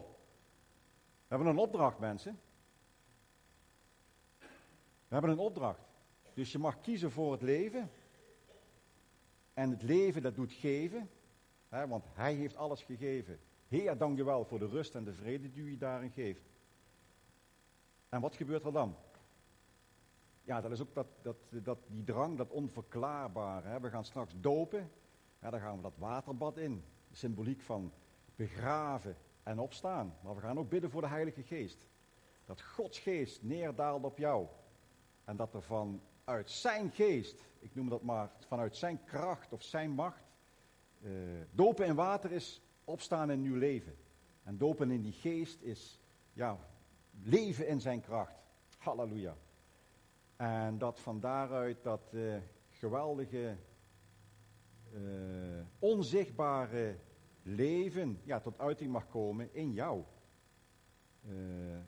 We 1.28 1.34
hebben 1.34 1.48
een 1.48 1.58
opdracht 1.58 1.98
mensen. 1.98 2.40
Hebben 5.16 5.34
een 5.34 5.44
opdracht. 5.44 5.88
Dus 6.34 6.52
je 6.52 6.58
mag 6.58 6.80
kiezen 6.80 7.10
voor 7.10 7.32
het 7.32 7.42
leven. 7.42 7.90
En 9.54 9.70
het 9.70 9.82
leven 9.82 10.22
dat 10.22 10.34
doet 10.34 10.52
geven. 10.52 11.10
Hè, 11.68 11.88
want 11.88 12.04
hij 12.12 12.34
heeft 12.34 12.56
alles 12.56 12.82
gegeven. 12.82 13.38
Heer, 13.68 13.98
dank 13.98 14.16
je 14.16 14.24
wel 14.24 14.44
voor 14.44 14.58
de 14.58 14.66
rust 14.66 14.94
en 14.94 15.04
de 15.04 15.12
vrede 15.12 15.50
die 15.50 15.62
u 15.62 15.76
daarin 15.76 16.10
geeft. 16.10 16.42
En 18.08 18.20
wat 18.20 18.36
gebeurt 18.36 18.64
er 18.64 18.72
dan? 18.72 18.96
ja, 20.46 20.60
dat 20.60 20.70
is 20.70 20.80
ook 20.80 20.94
dat, 20.94 21.06
dat, 21.22 21.36
dat, 21.50 21.78
die 21.86 22.04
drang, 22.04 22.36
dat 22.36 22.50
onverklaarbare. 22.50 23.68
Hè. 23.68 23.80
We 23.80 23.90
gaan 23.90 24.04
straks 24.04 24.34
dopen, 24.40 24.90
ja, 25.40 25.50
dan 25.50 25.60
gaan 25.60 25.76
we 25.76 25.82
dat 25.82 25.96
waterbad 25.96 26.56
in. 26.56 26.84
Symboliek 27.12 27.60
van 27.60 27.92
begraven 28.36 29.16
en 29.42 29.58
opstaan. 29.58 30.16
Maar 30.22 30.34
we 30.34 30.40
gaan 30.40 30.58
ook 30.58 30.68
bidden 30.68 30.90
voor 30.90 31.00
de 31.00 31.08
Heilige 31.08 31.42
Geest. 31.42 31.86
Dat 32.44 32.62
Gods 32.62 32.98
geest 32.98 33.42
neerdaalt 33.42 34.04
op 34.04 34.18
jou. 34.18 34.46
En 35.26 35.36
dat 35.36 35.54
er 35.54 35.62
vanuit 35.62 36.50
zijn 36.50 36.90
geest, 36.90 37.44
ik 37.58 37.74
noem 37.74 37.88
dat 37.88 38.02
maar, 38.02 38.30
vanuit 38.46 38.76
zijn 38.76 39.04
kracht 39.04 39.52
of 39.52 39.62
zijn 39.62 39.90
macht, 39.90 40.24
uh, 41.00 41.12
dopen 41.50 41.86
in 41.86 41.94
water 41.94 42.32
is 42.32 42.62
opstaan 42.84 43.30
in 43.30 43.42
nieuw 43.42 43.56
leven. 43.56 43.96
En 44.42 44.58
dopen 44.58 44.90
in 44.90 45.02
die 45.02 45.12
geest 45.12 45.62
is, 45.62 46.00
ja, 46.32 46.58
leven 47.22 47.66
in 47.66 47.80
zijn 47.80 48.00
kracht. 48.00 48.42
Halleluja. 48.78 49.36
En 50.36 50.78
dat 50.78 51.00
van 51.00 51.20
daaruit 51.20 51.82
dat 51.82 52.10
uh, 52.10 52.36
geweldige, 52.70 53.56
uh, 54.94 55.00
onzichtbare 55.78 56.96
leven 57.42 58.20
ja, 58.24 58.40
tot 58.40 58.58
uiting 58.58 58.92
mag 58.92 59.08
komen 59.08 59.54
in 59.54 59.72
jou. 59.72 60.02
Uh, 61.28 61.34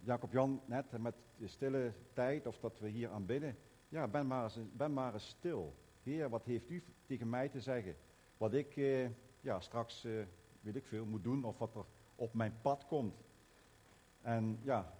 Jacob 0.00 0.32
Jan 0.32 0.60
net 0.66 0.98
met 0.98 1.14
de 1.36 1.46
stille 1.46 1.92
tijd, 2.12 2.46
of 2.46 2.58
dat 2.58 2.78
we 2.78 2.88
hier 2.88 3.10
aanbidden. 3.10 3.56
Ja, 3.88 4.08
ben 4.08 4.26
maar, 4.26 4.44
eens, 4.44 4.58
ben 4.72 4.92
maar 4.92 5.12
eens 5.12 5.28
stil. 5.28 5.74
Heer, 6.02 6.28
wat 6.28 6.44
heeft 6.44 6.70
u 6.70 6.84
tegen 7.06 7.28
mij 7.28 7.48
te 7.48 7.60
zeggen? 7.60 7.96
Wat 8.36 8.52
ik 8.52 8.74
ja, 9.40 9.60
straks, 9.60 10.06
weet 10.60 10.76
ik 10.76 10.86
veel, 10.86 11.04
moet 11.04 11.22
doen, 11.22 11.44
of 11.44 11.58
wat 11.58 11.74
er 11.74 11.84
op 12.14 12.34
mijn 12.34 12.54
pad 12.62 12.86
komt. 12.86 13.22
En 14.22 14.58
ja, 14.62 14.94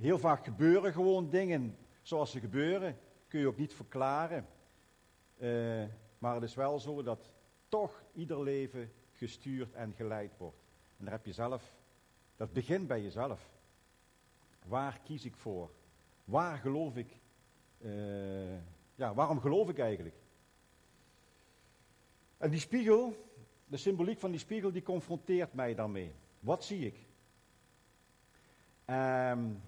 heel 0.00 0.18
vaak 0.18 0.44
gebeuren 0.44 0.92
gewoon 0.92 1.30
dingen 1.30 1.76
zoals 2.02 2.30
ze 2.30 2.40
gebeuren. 2.40 2.96
Kun 3.28 3.40
je 3.40 3.46
ook 3.46 3.56
niet 3.56 3.74
verklaren. 3.74 4.46
Uh, 5.38 5.84
maar 6.18 6.34
het 6.34 6.42
is 6.42 6.54
wel 6.54 6.78
zo 6.78 7.02
dat 7.02 7.30
toch 7.68 8.02
ieder 8.12 8.42
leven 8.42 8.92
gestuurd 9.12 9.72
en 9.72 9.92
geleid 9.92 10.36
wordt. 10.36 10.64
En 10.96 11.04
daar 11.04 11.14
heb 11.14 11.26
je 11.26 11.32
zelf, 11.32 11.74
dat 12.36 12.52
begint 12.52 12.86
bij 12.86 13.02
jezelf. 13.02 13.54
Waar 14.68 15.00
kies 15.04 15.24
ik 15.24 15.36
voor? 15.36 15.70
Waar 16.24 16.58
geloof 16.58 16.96
ik? 16.96 17.18
Uh, 17.78 18.58
ja, 18.94 19.14
waarom 19.14 19.40
geloof 19.40 19.68
ik 19.68 19.78
eigenlijk? 19.78 20.16
En 22.36 22.50
die 22.50 22.60
spiegel, 22.60 23.26
de 23.64 23.76
symboliek 23.76 24.18
van 24.18 24.30
die 24.30 24.40
spiegel, 24.40 24.72
die 24.72 24.82
confronteert 24.82 25.52
mij 25.52 25.74
daarmee. 25.74 26.12
Wat 26.40 26.64
zie 26.64 26.86
ik? 26.86 26.94
Um, 28.86 29.62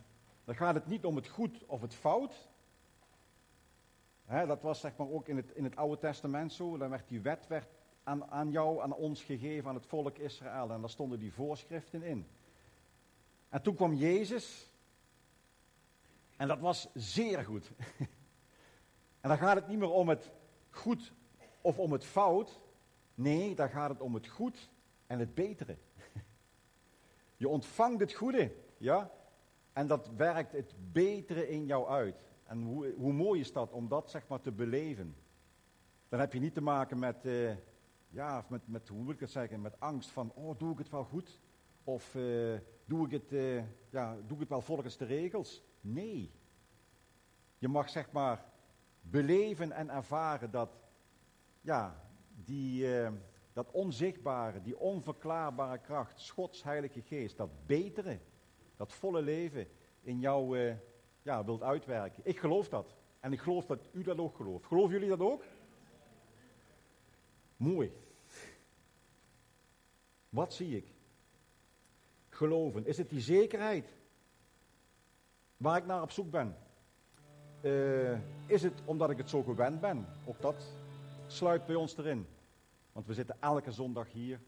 dan 0.44 0.56
gaat 0.56 0.74
het 0.74 0.86
niet 0.86 1.04
om 1.04 1.16
het 1.16 1.28
goed 1.28 1.64
of 1.66 1.80
het 1.80 1.94
fout. 1.94 2.48
dat 4.26 4.62
was 4.62 4.80
zeg 4.80 4.96
maar 4.96 5.08
ook 5.08 5.28
in 5.28 5.36
het, 5.36 5.50
in 5.50 5.64
het 5.64 5.76
Oude 5.76 5.98
Testament 5.98 6.52
zo. 6.52 6.76
Dan 6.76 6.90
werd 6.90 7.08
die 7.08 7.20
wet 7.20 7.46
werd 7.46 7.68
aan, 8.02 8.24
aan 8.30 8.50
jou, 8.50 8.82
aan 8.82 8.94
ons 8.94 9.22
gegeven, 9.22 9.68
aan 9.68 9.74
het 9.74 9.86
volk 9.86 10.18
Israël. 10.18 10.70
En 10.70 10.80
daar 10.80 10.90
stonden 10.90 11.18
die 11.18 11.32
voorschriften 11.32 12.02
in. 12.02 12.26
En 13.48 13.62
toen 13.62 13.74
kwam 13.74 13.94
Jezus. 13.94 14.67
En 16.38 16.49
dat 16.49 16.59
was 16.59 16.88
zeer 16.95 17.45
goed. 17.45 17.71
en 19.21 19.28
dan 19.28 19.38
gaat 19.38 19.57
het 19.57 19.68
niet 19.68 19.78
meer 19.78 19.90
om 19.90 20.09
het 20.09 20.33
goed 20.71 21.12
of 21.61 21.78
om 21.78 21.92
het 21.92 22.04
fout. 22.04 22.61
Nee, 23.14 23.54
dan 23.54 23.68
gaat 23.68 23.90
het 23.90 24.00
om 24.00 24.14
het 24.14 24.26
goed 24.26 24.71
en 25.07 25.18
het 25.18 25.35
betere. 25.35 25.76
Je 27.37 27.49
ontvangt 27.49 28.00
het 28.00 28.12
goede, 28.12 28.54
ja, 28.76 29.11
en 29.73 29.87
dat 29.87 30.11
werkt 30.16 30.52
het 30.52 30.75
betere 30.92 31.49
in 31.49 31.66
jou 31.66 31.88
uit. 31.88 32.16
En 32.45 32.62
hoe, 32.62 32.95
hoe 32.97 33.12
mooi 33.12 33.40
is 33.40 33.52
dat 33.52 33.73
om 33.73 33.88
dat 33.88 34.11
zeg 34.11 34.28
maar 34.28 34.40
te 34.40 34.52
beleven. 34.52 35.16
Dan 36.09 36.21
heb 36.21 36.33
je 36.33 36.40
niet 36.40 36.54
te 36.54 36.61
maken 36.61 36.99
met, 36.99 37.26
uh, 37.26 37.50
ja, 38.09 38.45
met, 38.49 38.68
met, 38.68 38.88
hoe 38.88 39.02
moet 39.02 39.14
ik 39.14 39.21
het 39.21 39.30
zeggen, 39.30 39.61
met 39.61 39.80
angst 39.80 40.11
van, 40.11 40.33
oh, 40.35 40.59
doe 40.59 40.73
ik 40.73 40.78
het 40.78 40.88
wel 40.88 41.04
goed? 41.04 41.40
Of 41.85 42.14
uh, 42.14 42.59
doe, 42.85 43.07
ik 43.07 43.11
het, 43.11 43.33
uh, 43.33 43.62
ja, 43.90 44.16
doe 44.26 44.35
ik 44.35 44.40
het 44.40 44.49
wel 44.49 44.61
volgens 44.61 44.97
de 44.97 45.04
regels? 45.04 45.67
Nee. 45.92 46.30
Je 47.59 47.68
mag 47.68 47.88
zeg 47.88 48.12
maar 48.12 48.45
beleven 49.00 49.73
en 49.73 49.88
ervaren 49.88 50.50
dat, 50.50 50.71
ja, 51.61 52.04
die, 52.45 52.87
dat 53.52 53.71
onzichtbare, 53.71 54.62
die 54.62 54.78
onverklaarbare 54.78 55.78
kracht, 55.78 56.30
Gods 56.30 56.62
Heilige 56.62 57.02
Geest, 57.02 57.37
dat 57.37 57.66
betere, 57.66 58.18
dat 58.76 58.92
volle 58.92 59.23
leven 59.23 59.68
in 60.02 60.21
jou 60.21 60.59
uh, 60.59 60.75
ja, 61.23 61.45
wilt 61.45 61.62
uitwerken. 61.62 62.23
Ik 62.26 62.38
geloof 62.38 62.68
dat. 62.68 62.97
En 63.21 63.33
ik 63.33 63.40
geloof 63.40 63.66
dat 63.66 63.88
u 63.92 64.02
dat 64.02 64.18
ook 64.18 64.37
gelooft. 64.37 64.66
Geloven 64.66 64.92
jullie 64.92 65.09
dat 65.09 65.21
ook? 65.21 65.45
Mooi. 67.57 67.92
Wat 70.28 70.54
zie 70.54 70.76
ik? 70.76 70.95
Geloven. 72.28 72.87
Is 72.87 72.99
het 72.99 73.11
die 73.11 73.21
zekerheid 73.21 73.95
waar 75.58 75.76
ik 75.76 75.86
naar 75.86 76.02
op 76.02 76.10
zoek 76.10 76.30
ben? 76.30 76.56
Uh, 77.60 78.18
is 78.46 78.62
het 78.62 78.82
omdat 78.84 79.10
ik 79.10 79.16
het 79.16 79.30
zo 79.30 79.42
gewend 79.42 79.80
ben? 79.80 80.06
Ook 80.24 80.40
dat 80.40 80.74
sluit 81.26 81.66
bij 81.66 81.74
ons 81.74 81.96
erin. 81.96 82.26
Want 82.92 83.06
we 83.06 83.14
zitten 83.14 83.36
elke 83.40 83.72
zondag 83.72 84.12
hier. 84.12 84.40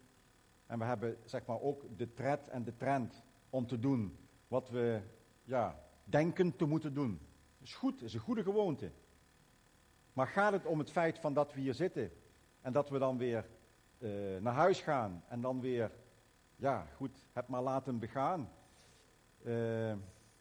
En 0.67 0.79
we 0.79 0.85
hebben 0.85 1.17
zeg 1.25 1.47
maar 1.47 1.61
ook 1.61 1.85
de 1.97 2.15
tred 2.15 2.49
en 2.49 2.65
de 2.65 2.77
trend 2.77 3.23
om 3.51 3.67
te 3.67 3.79
doen 3.79 4.19
wat 4.49 4.69
we 4.69 5.01
ja, 5.45 5.79
denken 6.05 6.57
te 6.57 6.65
moeten 6.65 6.95
doen. 6.95 7.21
Is 7.59 7.75
goed, 7.75 8.03
is 8.03 8.15
een 8.15 8.21
goede 8.21 8.43
gewoonte. 8.43 8.91
Maar 10.13 10.27
gaat 10.27 10.53
het 10.53 10.67
om 10.67 10.79
het 10.79 10.91
feit 10.91 11.19
van 11.19 11.35
dat 11.35 11.55
we 11.55 11.61
hier 11.61 11.75
zitten 11.75 12.13
en 12.61 12.73
dat 12.73 12.89
we 12.89 12.99
dan 12.99 13.19
weer 13.19 13.49
uh, 13.99 14.41
naar 14.41 14.55
huis 14.55 14.81
gaan 14.81 15.25
en 15.29 15.41
dan 15.41 15.61
weer, 15.61 15.93
ja 16.57 16.87
goed, 16.95 17.27
het 17.33 17.49
maar 17.49 17.63
laten 17.63 17.99
begaan. 17.99 18.51
Uh, 19.43 19.93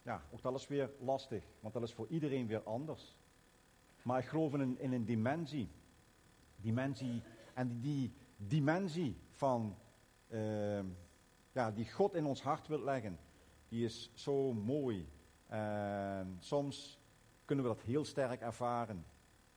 ja, 0.02 0.22
ook 0.30 0.42
dat 0.42 0.54
is 0.54 0.66
weer 0.66 0.90
lastig, 0.98 1.44
want 1.60 1.74
dat 1.74 1.82
is 1.82 1.92
voor 1.92 2.06
iedereen 2.08 2.46
weer 2.46 2.62
anders. 2.62 3.16
Maar 4.02 4.18
ik 4.18 4.26
geloof 4.26 4.54
in 4.54 4.92
een, 4.92 5.04
dimensie. 5.04 5.68
Dimensie, 6.56 7.22
en 7.54 7.80
die, 7.80 8.12
dimensie 8.36 9.16
van, 9.30 9.76
uh, 10.28 10.80
ja, 11.52 11.70
die 11.70 11.90
God 11.90 12.14
in 12.14 12.24
ons 12.24 12.42
hart 12.42 12.66
wil 12.66 12.80
leggen 12.80 13.18
die 13.70 13.84
is 13.84 14.10
zo 14.14 14.52
mooi. 14.52 15.08
En 15.46 16.36
soms 16.38 17.00
kunnen 17.44 17.64
we 17.64 17.70
dat 17.70 17.82
heel 17.82 18.04
sterk 18.04 18.40
ervaren. 18.40 19.04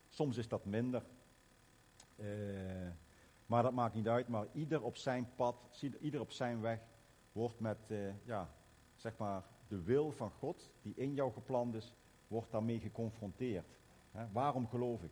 Soms 0.10 0.38
is 0.38 0.48
dat 0.48 0.66
minder. 0.66 1.04
Uh, 2.16 2.90
maar 3.46 3.64
dat 3.64 3.74
maakt 3.74 3.94
niet 3.94 4.08
uit. 4.08 4.28
Maar 4.28 4.48
ieder 4.52 4.82
op 4.82 4.98
zijn 4.98 5.30
pad, 5.36 5.56
ieder 6.00 6.20
op 6.20 6.32
zijn 6.32 6.62
weg, 6.62 6.80
wordt 7.32 7.60
met, 7.60 7.78
uh, 7.88 8.26
ja, 8.26 8.50
zeg 8.96 9.18
maar, 9.18 9.44
de 9.74 9.84
wil 9.84 10.12
van 10.12 10.32
God, 10.32 10.72
die 10.82 10.94
in 10.96 11.14
jou 11.14 11.32
gepland 11.32 11.74
is, 11.76 11.94
wordt 12.28 12.52
daarmee 12.52 12.80
geconfronteerd. 12.80 13.78
Waarom 14.32 14.68
geloof 14.68 15.04
ik? 15.04 15.12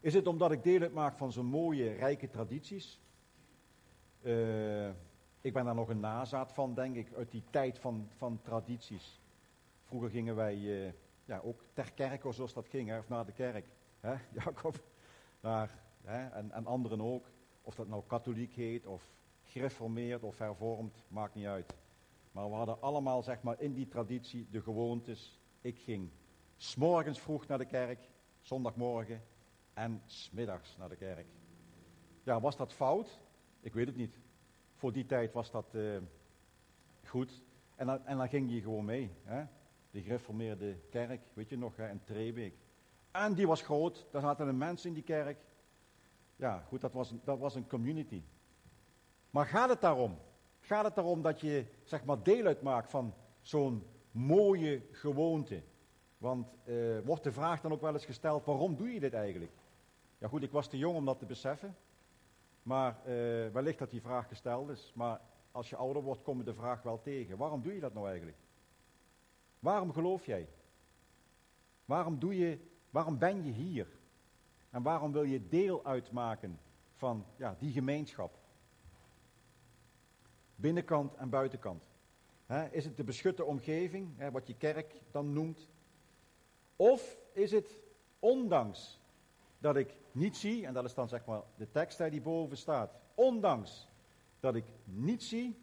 Is 0.00 0.14
het 0.14 0.26
omdat 0.26 0.52
ik 0.52 0.62
deel 0.62 0.80
uitmaak 0.80 1.16
van 1.16 1.32
zo'n 1.32 1.46
mooie, 1.46 1.92
rijke 1.92 2.28
tradities? 2.28 3.00
Uh, 4.22 4.88
ik 5.40 5.52
ben 5.52 5.64
daar 5.64 5.74
nog 5.74 5.88
een 5.88 6.00
nazaat 6.00 6.52
van, 6.52 6.74
denk 6.74 6.96
ik, 6.96 7.12
uit 7.14 7.30
die 7.30 7.42
tijd 7.50 7.78
van, 7.78 8.08
van 8.16 8.40
tradities. 8.42 9.20
Vroeger 9.84 10.10
gingen 10.10 10.36
wij 10.36 10.56
uh, 10.56 10.92
ja, 11.24 11.40
ook 11.44 11.64
ter 11.72 11.92
kerk, 11.92 12.24
zoals 12.28 12.54
dat 12.54 12.68
ging, 12.68 12.88
hè, 12.88 12.98
of 12.98 13.08
naar 13.08 13.26
de 13.26 13.32
kerk. 13.32 13.66
Hè, 14.00 14.14
Jacob, 14.44 14.82
naar, 15.40 15.78
hè, 16.02 16.28
en, 16.28 16.50
en 16.50 16.66
anderen 16.66 17.00
ook. 17.00 17.30
Of 17.62 17.74
dat 17.74 17.88
nou 17.88 18.02
katholiek 18.06 18.52
heet, 18.52 18.86
of 18.86 19.12
gereformeerd, 19.42 20.22
of 20.22 20.38
hervormd, 20.38 21.04
maakt 21.08 21.34
niet 21.34 21.46
uit. 21.46 21.74
Maar 22.32 22.48
we 22.48 22.54
hadden 22.54 22.82
allemaal, 22.82 23.22
zeg 23.22 23.42
maar, 23.42 23.60
in 23.60 23.72
die 23.74 23.88
traditie 23.88 24.46
de 24.50 24.62
gewoontes. 24.62 25.40
Ik 25.60 25.78
ging 25.78 26.10
s'morgens 26.56 27.20
vroeg 27.20 27.46
naar 27.46 27.58
de 27.58 27.64
kerk, 27.64 28.08
zondagmorgen, 28.40 29.22
en 29.74 30.02
smiddags 30.06 30.76
naar 30.76 30.88
de 30.88 30.96
kerk. 30.96 31.26
Ja, 32.22 32.40
was 32.40 32.56
dat 32.56 32.72
fout? 32.72 33.20
Ik 33.60 33.72
weet 33.72 33.86
het 33.86 33.96
niet. 33.96 34.18
Voor 34.74 34.92
die 34.92 35.06
tijd 35.06 35.32
was 35.32 35.50
dat 35.50 35.74
uh, 35.74 35.98
goed. 37.04 37.42
En 37.76 37.86
dan, 37.86 38.06
en 38.06 38.16
dan 38.16 38.28
ging 38.28 38.50
je 38.50 38.60
gewoon 38.60 38.84
mee. 38.84 39.10
Hè? 39.22 39.44
De 39.90 40.02
gereformeerde 40.02 40.76
kerk, 40.90 41.20
weet 41.34 41.48
je 41.48 41.58
nog, 41.58 41.76
hè, 41.76 41.88
in 41.88 42.04
Trebeek. 42.04 42.54
En 43.10 43.34
die 43.34 43.46
was 43.46 43.62
groot, 43.62 44.06
daar 44.10 44.20
zaten 44.20 44.48
een 44.48 44.58
mensen 44.58 44.88
in 44.88 44.94
die 44.94 45.02
kerk. 45.02 45.38
Ja, 46.36 46.64
goed, 46.68 46.80
dat 46.80 46.92
was, 46.92 47.14
dat 47.24 47.38
was 47.38 47.54
een 47.54 47.66
community. 47.66 48.22
Maar 49.30 49.46
gaat 49.46 49.68
het 49.68 49.80
daarom? 49.80 50.18
Gaat 50.70 50.84
het 50.84 50.94
daarom 50.94 51.22
dat 51.22 51.40
je, 51.40 51.64
zeg 51.84 52.04
maar, 52.04 52.22
deel 52.22 52.46
uitmaakt 52.46 52.90
van 52.90 53.14
zo'n 53.40 53.86
mooie 54.10 54.82
gewoonte? 54.90 55.62
Want 56.18 56.54
uh, 56.64 56.98
wordt 57.04 57.24
de 57.24 57.32
vraag 57.32 57.60
dan 57.60 57.72
ook 57.72 57.80
wel 57.80 57.92
eens 57.92 58.04
gesteld, 58.04 58.44
waarom 58.44 58.76
doe 58.76 58.92
je 58.92 59.00
dit 59.00 59.14
eigenlijk? 59.14 59.52
Ja 60.18 60.28
goed, 60.28 60.42
ik 60.42 60.50
was 60.50 60.68
te 60.68 60.78
jong 60.78 60.96
om 60.96 61.04
dat 61.04 61.18
te 61.18 61.26
beseffen. 61.26 61.76
Maar 62.62 62.96
uh, 62.98 63.12
wellicht 63.48 63.78
dat 63.78 63.90
die 63.90 64.00
vraag 64.00 64.28
gesteld 64.28 64.68
is. 64.68 64.92
Maar 64.94 65.20
als 65.52 65.70
je 65.70 65.76
ouder 65.76 66.02
wordt, 66.02 66.22
kom 66.22 66.38
je 66.38 66.44
de 66.44 66.54
vraag 66.54 66.82
wel 66.82 67.00
tegen. 67.00 67.36
Waarom 67.36 67.62
doe 67.62 67.74
je 67.74 67.80
dat 67.80 67.94
nou 67.94 68.08
eigenlijk? 68.08 68.38
Waarom 69.58 69.92
geloof 69.92 70.26
jij? 70.26 70.48
Waarom, 71.84 72.18
doe 72.18 72.38
je, 72.38 72.58
waarom 72.90 73.18
ben 73.18 73.44
je 73.44 73.52
hier? 73.52 73.86
En 74.70 74.82
waarom 74.82 75.12
wil 75.12 75.24
je 75.24 75.48
deel 75.48 75.84
uitmaken 75.84 76.60
van 76.94 77.26
ja, 77.36 77.56
die 77.58 77.72
gemeenschap? 77.72 78.39
Binnenkant 80.60 81.14
en 81.14 81.28
buitenkant. 81.28 81.82
is 82.70 82.84
het 82.84 82.96
de 82.96 83.04
beschutte 83.04 83.44
omgeving, 83.44 84.30
wat 84.32 84.46
je 84.46 84.54
kerk 84.54 85.00
dan 85.10 85.32
noemt? 85.32 85.68
Of 86.76 87.18
is 87.32 87.52
het 87.52 87.78
ondanks 88.18 89.00
dat 89.58 89.76
ik 89.76 89.96
niet 90.12 90.36
zie, 90.36 90.66
en 90.66 90.74
dat 90.74 90.84
is 90.84 90.94
dan 90.94 91.08
zeg 91.08 91.24
maar 91.24 91.42
de 91.56 91.70
tekst 91.70 92.10
die 92.10 92.20
boven 92.20 92.56
staat, 92.56 92.94
ondanks 93.14 93.88
dat 94.40 94.54
ik 94.54 94.64
niet 94.84 95.22
zie, 95.22 95.56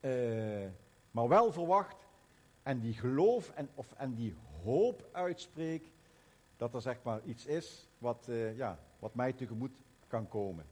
uh, 0.00 0.66
maar 1.10 1.28
wel 1.28 1.52
verwacht 1.52 2.06
en 2.62 2.80
die 2.80 2.92
geloof 2.92 3.50
en, 3.50 3.68
of, 3.74 3.92
en 3.92 4.14
die 4.14 4.34
hoop 4.62 5.08
uitspreek 5.12 5.92
dat 6.56 6.74
er 6.74 6.80
zeg 6.80 7.02
maar 7.02 7.20
iets 7.24 7.46
is 7.46 7.88
wat, 7.98 8.26
uh, 8.28 8.56
ja, 8.56 8.78
wat 8.98 9.14
mij 9.14 9.32
tegemoet 9.32 9.82
kan 10.06 10.28
komen. 10.28 10.64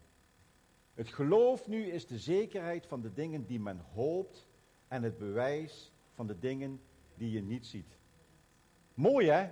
Het 0.95 1.09
geloof 1.09 1.69
nu 1.69 1.87
is 1.87 2.07
de 2.07 2.19
zekerheid 2.19 2.87
van 2.87 3.01
de 3.01 3.13
dingen 3.13 3.47
die 3.47 3.61
men 3.61 3.79
hoopt 3.79 4.49
en 4.89 5.03
het 5.03 5.19
bewijs 5.19 5.93
van 6.13 6.27
de 6.27 6.39
dingen 6.39 6.81
die 7.15 7.31
je 7.31 7.43
niet 7.43 7.67
ziet. 7.67 7.99
Mooi 8.95 9.29
hè, 9.29 9.51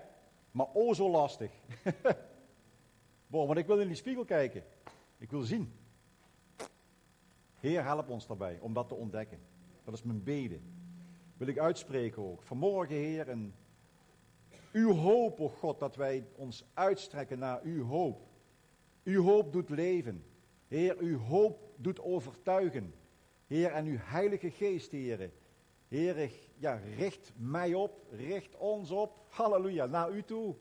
maar 0.51 0.67
o 0.73 0.95
zo 0.95 1.11
lastig. 1.11 1.53
Boah, 3.27 3.47
want 3.47 3.59
ik 3.59 3.67
wil 3.67 3.81
in 3.81 3.87
die 3.87 3.97
spiegel 3.97 4.25
kijken. 4.25 4.65
Ik 5.19 5.31
wil 5.31 5.43
zien. 5.43 5.73
Heer, 7.55 7.85
help 7.85 8.09
ons 8.09 8.27
daarbij 8.27 8.59
om 8.61 8.73
dat 8.73 8.89
te 8.89 8.95
ontdekken. 8.95 9.39
Dat 9.85 9.95
is 9.95 10.03
mijn 10.03 10.23
beden. 10.23 10.63
Wil 11.37 11.47
ik 11.47 11.59
uitspreken 11.59 12.23
ook. 12.23 12.43
Vanmorgen, 12.43 12.97
Heer, 12.97 13.29
en 13.29 13.55
uw 14.73 14.93
hoop, 14.93 15.41
o 15.41 15.45
oh 15.45 15.53
God, 15.53 15.79
dat 15.79 15.97
wij 15.97 16.27
ons 16.37 16.65
uitstrekken 16.75 17.39
naar 17.39 17.63
uw 17.63 17.85
hoop. 17.85 18.29
Uw 19.05 19.23
hoop 19.23 19.53
doet 19.53 19.71
leven. 19.71 20.25
Heer, 20.71 20.99
uw 20.99 21.19
hoop 21.19 21.73
doet 21.77 22.01
overtuigen. 22.01 22.95
Heer, 23.47 23.71
en 23.73 23.87
uw 23.87 23.97
heilige 23.99 24.51
geest, 24.51 24.91
Heer. 24.91 25.31
Heer, 25.89 26.31
ja, 26.59 26.81
richt 26.97 27.33
mij 27.37 27.75
op, 27.75 28.07
richt 28.11 28.57
ons 28.57 28.91
op. 28.91 29.25
Halleluja, 29.29 29.87
naar 29.87 30.11
u 30.11 30.23
toe. 30.23 30.55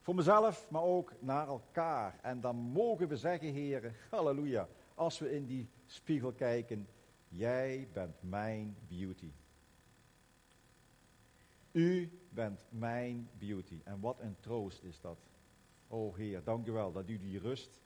Voor 0.00 0.14
mezelf, 0.14 0.70
maar 0.70 0.82
ook 0.82 1.12
naar 1.18 1.46
elkaar. 1.46 2.18
En 2.22 2.40
dan 2.40 2.56
mogen 2.56 3.08
we 3.08 3.16
zeggen, 3.16 3.52
Heer, 3.52 3.94
halleluja, 4.10 4.68
als 4.94 5.18
we 5.18 5.34
in 5.34 5.46
die 5.46 5.68
spiegel 5.86 6.32
kijken, 6.32 6.88
jij 7.28 7.88
bent 7.92 8.16
mijn 8.20 8.76
beauty. 8.88 9.32
U 11.72 12.18
bent 12.30 12.64
mijn 12.68 13.28
beauty. 13.38 13.80
En 13.84 14.00
wat 14.00 14.20
een 14.20 14.36
troost 14.40 14.82
is 14.82 15.00
dat. 15.00 15.18
O 15.88 16.14
Heer, 16.14 16.44
dank 16.44 16.66
u 16.66 16.72
wel 16.72 16.92
dat 16.92 17.08
u 17.08 17.18
die 17.18 17.38
rust 17.38 17.81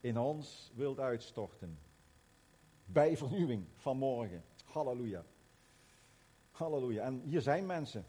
in 0.00 0.18
ons 0.18 0.72
wilt 0.74 0.98
uitstorten. 0.98 1.78
Bij 2.84 3.16
vernieuwing 3.16 3.64
van 3.76 3.96
morgen. 3.96 4.44
Halleluja. 4.64 5.24
Halleluja. 6.50 7.04
En 7.04 7.20
hier 7.24 7.40
zijn 7.40 7.66
mensen. 7.66 8.04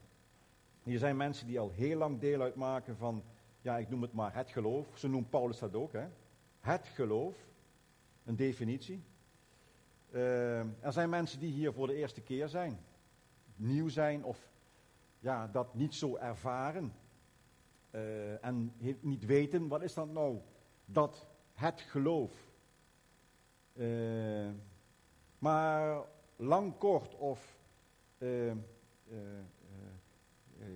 Hier 0.84 1.00
zijn 1.00 1.18
mensen 1.18 1.48
die 1.48 1.60
al 1.60 1.70
heel 1.70 1.98
lang 1.98 2.20
deel 2.20 2.42
uitmaken 2.42 2.98
van, 2.98 3.24
ja, 3.62 3.78
ik 3.78 3.90
noem 3.90 4.02
het 4.02 4.14
maar 4.14 4.36
het 4.36 4.50
geloof. 4.50 4.88
Zo 4.98 5.08
noemt 5.08 5.30
Paulus 5.30 5.60
dat 5.60 5.76
ook, 5.76 5.92
hè. 5.92 6.08
Het 6.60 6.88
geloof. 6.88 7.36
Een 8.24 8.36
definitie. 8.36 9.04
Uh, 10.12 10.60
er 10.60 10.94
zijn 10.94 11.10
mensen 11.10 11.40
die 11.40 11.52
hier 11.52 11.74
voor 11.74 11.88
de 11.88 11.96
eerste 11.96 12.22
keer 12.22 12.48
zijn. 12.48 12.80
Nieuw 13.56 13.90
zijn 13.90 14.24
of 14.24 14.50
ja, 15.20 15.48
dat 15.48 15.74
niet 15.74 15.96
zo 15.96 16.16
ervaren. 16.16 16.94
Uh, 17.92 18.46
en 18.46 18.74
niet 19.00 19.26
weten, 19.26 19.68
wat 19.68 19.82
is 19.82 19.94
dat 19.94 20.12
nou? 20.12 20.40
Dat 20.86 21.28
het 21.54 21.82
geloof. 21.82 22.50
Uh, 23.74 24.50
maar 25.40 26.04
lang 26.36 26.78
kort 26.78 27.16
of 27.16 27.60
uh, 28.18 28.54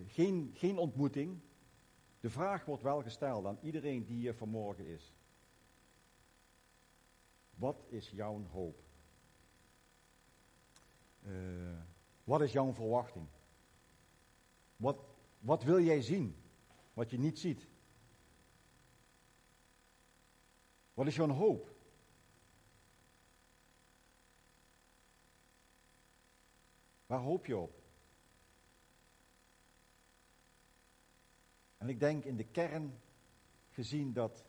geen, 0.07 0.51
geen 0.53 0.77
ontmoeting. 0.77 1.39
De 2.19 2.29
vraag 2.29 2.65
wordt 2.65 2.83
wel 2.83 3.01
gesteld 3.01 3.45
aan 3.45 3.57
iedereen 3.61 4.05
die 4.05 4.17
hier 4.17 4.33
vanmorgen 4.33 4.85
is. 4.85 5.13
Wat 7.55 7.83
is 7.89 8.09
jouw 8.09 8.41
hoop? 8.51 8.83
wat 12.23 12.41
is 12.41 12.51
jouw 12.51 12.73
verwachting? 12.73 13.27
Wat, 14.77 14.97
wat 15.39 15.63
wil 15.63 15.79
jij 15.79 16.01
zien? 16.01 16.35
Wat 16.93 17.09
je 17.09 17.19
niet 17.19 17.39
ziet. 17.39 17.67
Wat 20.95 21.08
is 21.08 21.15
jouw 21.15 21.27
hoop? 21.27 21.73
Waar 27.05 27.19
hoop 27.19 27.45
je 27.45 27.58
op? 27.58 27.81
En 31.77 31.89
ik 31.89 31.99
denk 31.99 32.23
in 32.23 32.36
de 32.36 32.45
kern 32.45 32.99
gezien 33.69 34.13
dat 34.13 34.45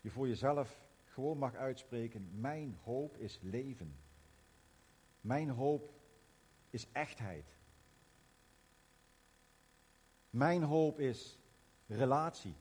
je 0.00 0.10
voor 0.10 0.28
jezelf 0.28 0.88
gewoon 1.04 1.38
mag 1.38 1.54
uitspreken: 1.54 2.40
Mijn 2.40 2.78
hoop 2.82 3.16
is 3.16 3.38
leven. 3.42 3.96
Mijn 5.20 5.48
hoop 5.48 5.92
is 6.70 6.92
echtheid. 6.92 7.56
Mijn 10.30 10.62
hoop 10.62 10.98
is 10.98 11.38
relatie. 11.86 12.54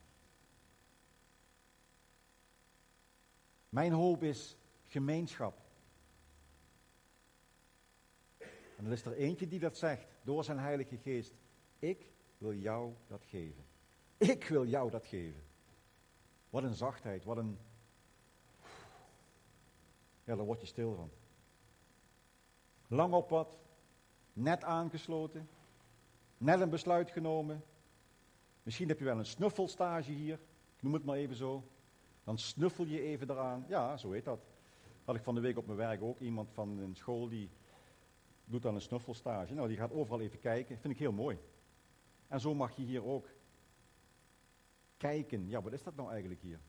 Mijn 3.69 3.91
hoop 3.91 4.23
is 4.23 4.57
gemeenschap. 4.87 5.57
En 8.77 8.85
er 8.85 8.91
is 8.91 9.05
er 9.05 9.13
eentje 9.13 9.47
die 9.47 9.59
dat 9.59 9.77
zegt 9.77 10.07
door 10.23 10.43
zijn 10.43 10.59
Heilige 10.59 10.97
Geest. 10.97 11.33
Ik 11.79 12.11
wil 12.37 12.53
jou 12.53 12.93
dat 13.07 13.25
geven. 13.25 13.65
Ik 14.17 14.43
wil 14.43 14.65
jou 14.65 14.91
dat 14.91 15.05
geven. 15.05 15.43
Wat 16.49 16.63
een 16.63 16.73
zachtheid, 16.73 17.23
wat 17.23 17.37
een. 17.37 17.57
Ja, 20.23 20.35
daar 20.35 20.45
word 20.45 20.61
je 20.61 20.67
stil 20.67 20.95
van. 20.95 21.09
Lang 22.87 23.13
op 23.13 23.29
wat, 23.29 23.59
net 24.33 24.63
aangesloten, 24.63 25.49
net 26.37 26.59
een 26.59 26.69
besluit 26.69 27.11
genomen. 27.11 27.63
Misschien 28.63 28.87
heb 28.87 28.99
je 28.99 29.05
wel 29.05 29.17
een 29.17 29.25
snuffelstage 29.25 30.11
hier, 30.11 30.39
ik 30.75 30.81
noem 30.83 30.93
het 30.93 31.05
maar 31.05 31.15
even 31.15 31.35
zo. 31.35 31.63
Dan 32.29 32.37
snuffel 32.37 32.85
je 32.85 33.01
even 33.01 33.29
eraan. 33.29 33.65
Ja, 33.67 33.97
zo 33.97 34.11
heet 34.11 34.23
dat. 34.23 34.47
Had 35.03 35.15
ik 35.15 35.23
van 35.23 35.35
de 35.35 35.41
week 35.41 35.57
op 35.57 35.65
mijn 35.65 35.77
werk 35.77 36.01
ook 36.01 36.19
iemand 36.19 36.51
van 36.51 36.77
een 36.77 36.95
school 36.95 37.29
die 37.29 37.49
doet 38.45 38.61
dan 38.61 38.75
een 38.75 38.81
snuffelstage. 38.81 39.53
Nou, 39.53 39.67
die 39.67 39.77
gaat 39.77 39.91
overal 39.91 40.21
even 40.21 40.39
kijken. 40.39 40.79
Vind 40.79 40.93
ik 40.93 40.99
heel 40.99 41.11
mooi. 41.11 41.37
En 42.27 42.39
zo 42.39 42.55
mag 42.55 42.75
je 42.75 42.81
hier 42.81 43.05
ook 43.05 43.29
kijken. 44.97 45.47
Ja, 45.47 45.61
wat 45.61 45.73
is 45.73 45.83
dat 45.83 45.95
nou 45.95 46.11
eigenlijk 46.11 46.41
hier? 46.41 46.59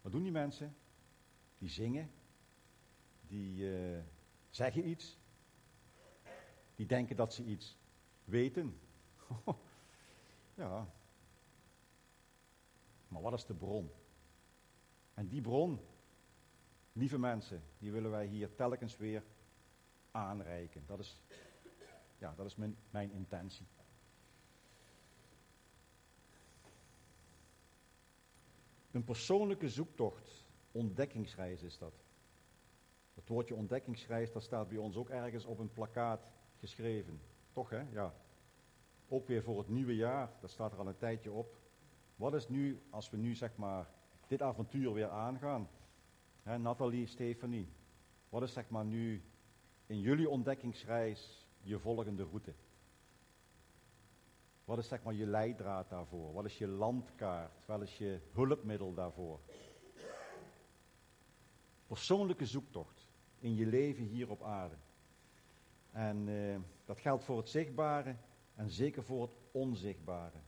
Wat 0.00 0.12
doen 0.12 0.22
die 0.22 0.32
mensen? 0.32 0.76
Die 1.58 1.68
zingen. 1.68 2.10
Die 3.20 3.56
uh, 3.56 3.98
zeggen 4.50 4.88
iets. 4.88 5.18
Die 6.74 6.86
denken 6.86 7.16
dat 7.16 7.34
ze 7.34 7.44
iets 7.44 7.78
weten. 8.24 8.80
ja. 10.54 10.92
Maar 13.08 13.22
wat 13.22 13.32
is 13.32 13.44
de 13.46 13.54
bron? 13.54 13.90
En 15.14 15.28
die 15.28 15.40
bron, 15.40 15.80
lieve 16.92 17.18
mensen, 17.18 17.62
die 17.78 17.92
willen 17.92 18.10
wij 18.10 18.26
hier 18.26 18.54
telkens 18.54 18.96
weer 18.96 19.22
aanreiken. 20.10 20.82
Dat 20.86 20.98
is, 20.98 21.22
ja, 22.18 22.34
dat 22.36 22.46
is 22.46 22.56
mijn, 22.56 22.76
mijn 22.90 23.12
intentie. 23.12 23.66
Een 28.90 29.04
persoonlijke 29.04 29.68
zoektocht, 29.68 30.46
ontdekkingsreis 30.72 31.62
is 31.62 31.78
dat. 31.78 31.92
Het 33.14 33.28
woordje 33.28 33.54
ontdekkingsreis, 33.54 34.32
dat 34.32 34.42
staat 34.42 34.68
bij 34.68 34.78
ons 34.78 34.96
ook 34.96 35.10
ergens 35.10 35.44
op 35.44 35.58
een 35.58 35.72
plakkaat 35.72 36.26
geschreven. 36.58 37.20
Toch 37.52 37.70
hè? 37.70 37.80
Ja. 37.90 38.14
Ook 39.08 39.26
weer 39.26 39.42
voor 39.42 39.58
het 39.58 39.68
nieuwe 39.68 39.96
jaar, 39.96 40.30
dat 40.40 40.50
staat 40.50 40.72
er 40.72 40.78
al 40.78 40.86
een 40.86 40.96
tijdje 40.96 41.32
op. 41.32 41.56
Wat 42.16 42.34
is 42.34 42.48
nu, 42.48 42.82
als 42.90 43.10
we 43.10 43.16
nu 43.16 43.34
zeg 43.34 43.56
maar 43.56 43.90
dit 44.32 44.42
avontuur 44.42 44.92
weer 44.92 45.08
aangaan? 45.08 45.68
Nathalie, 46.42 47.06
Stefanie, 47.06 47.68
wat 48.28 48.42
is 48.42 48.52
zeg 48.52 48.68
maar 48.68 48.84
nu 48.84 49.22
in 49.86 50.00
jullie 50.00 50.28
ontdekkingsreis 50.28 51.46
je 51.60 51.78
volgende 51.78 52.24
route? 52.24 52.54
Wat 54.64 54.78
is 54.78 54.88
zeg 54.88 55.02
maar 55.02 55.14
je 55.14 55.26
leidraad 55.26 55.88
daarvoor? 55.88 56.32
Wat 56.32 56.44
is 56.44 56.58
je 56.58 56.66
landkaart? 56.66 57.66
Wat 57.66 57.82
is 57.82 57.98
je 57.98 58.20
hulpmiddel 58.32 58.94
daarvoor? 58.94 59.40
Persoonlijke 61.86 62.46
zoektocht 62.46 63.08
in 63.38 63.54
je 63.54 63.66
leven 63.66 64.04
hier 64.04 64.30
op 64.30 64.42
aarde. 64.42 64.76
En 65.90 66.28
eh, 66.28 66.60
dat 66.84 67.00
geldt 67.00 67.24
voor 67.24 67.36
het 67.36 67.48
zichtbare, 67.48 68.16
En 68.54 68.70
zeker 68.70 69.02
voor 69.02 69.22
het 69.22 69.36
onzichtbare. 69.50 70.38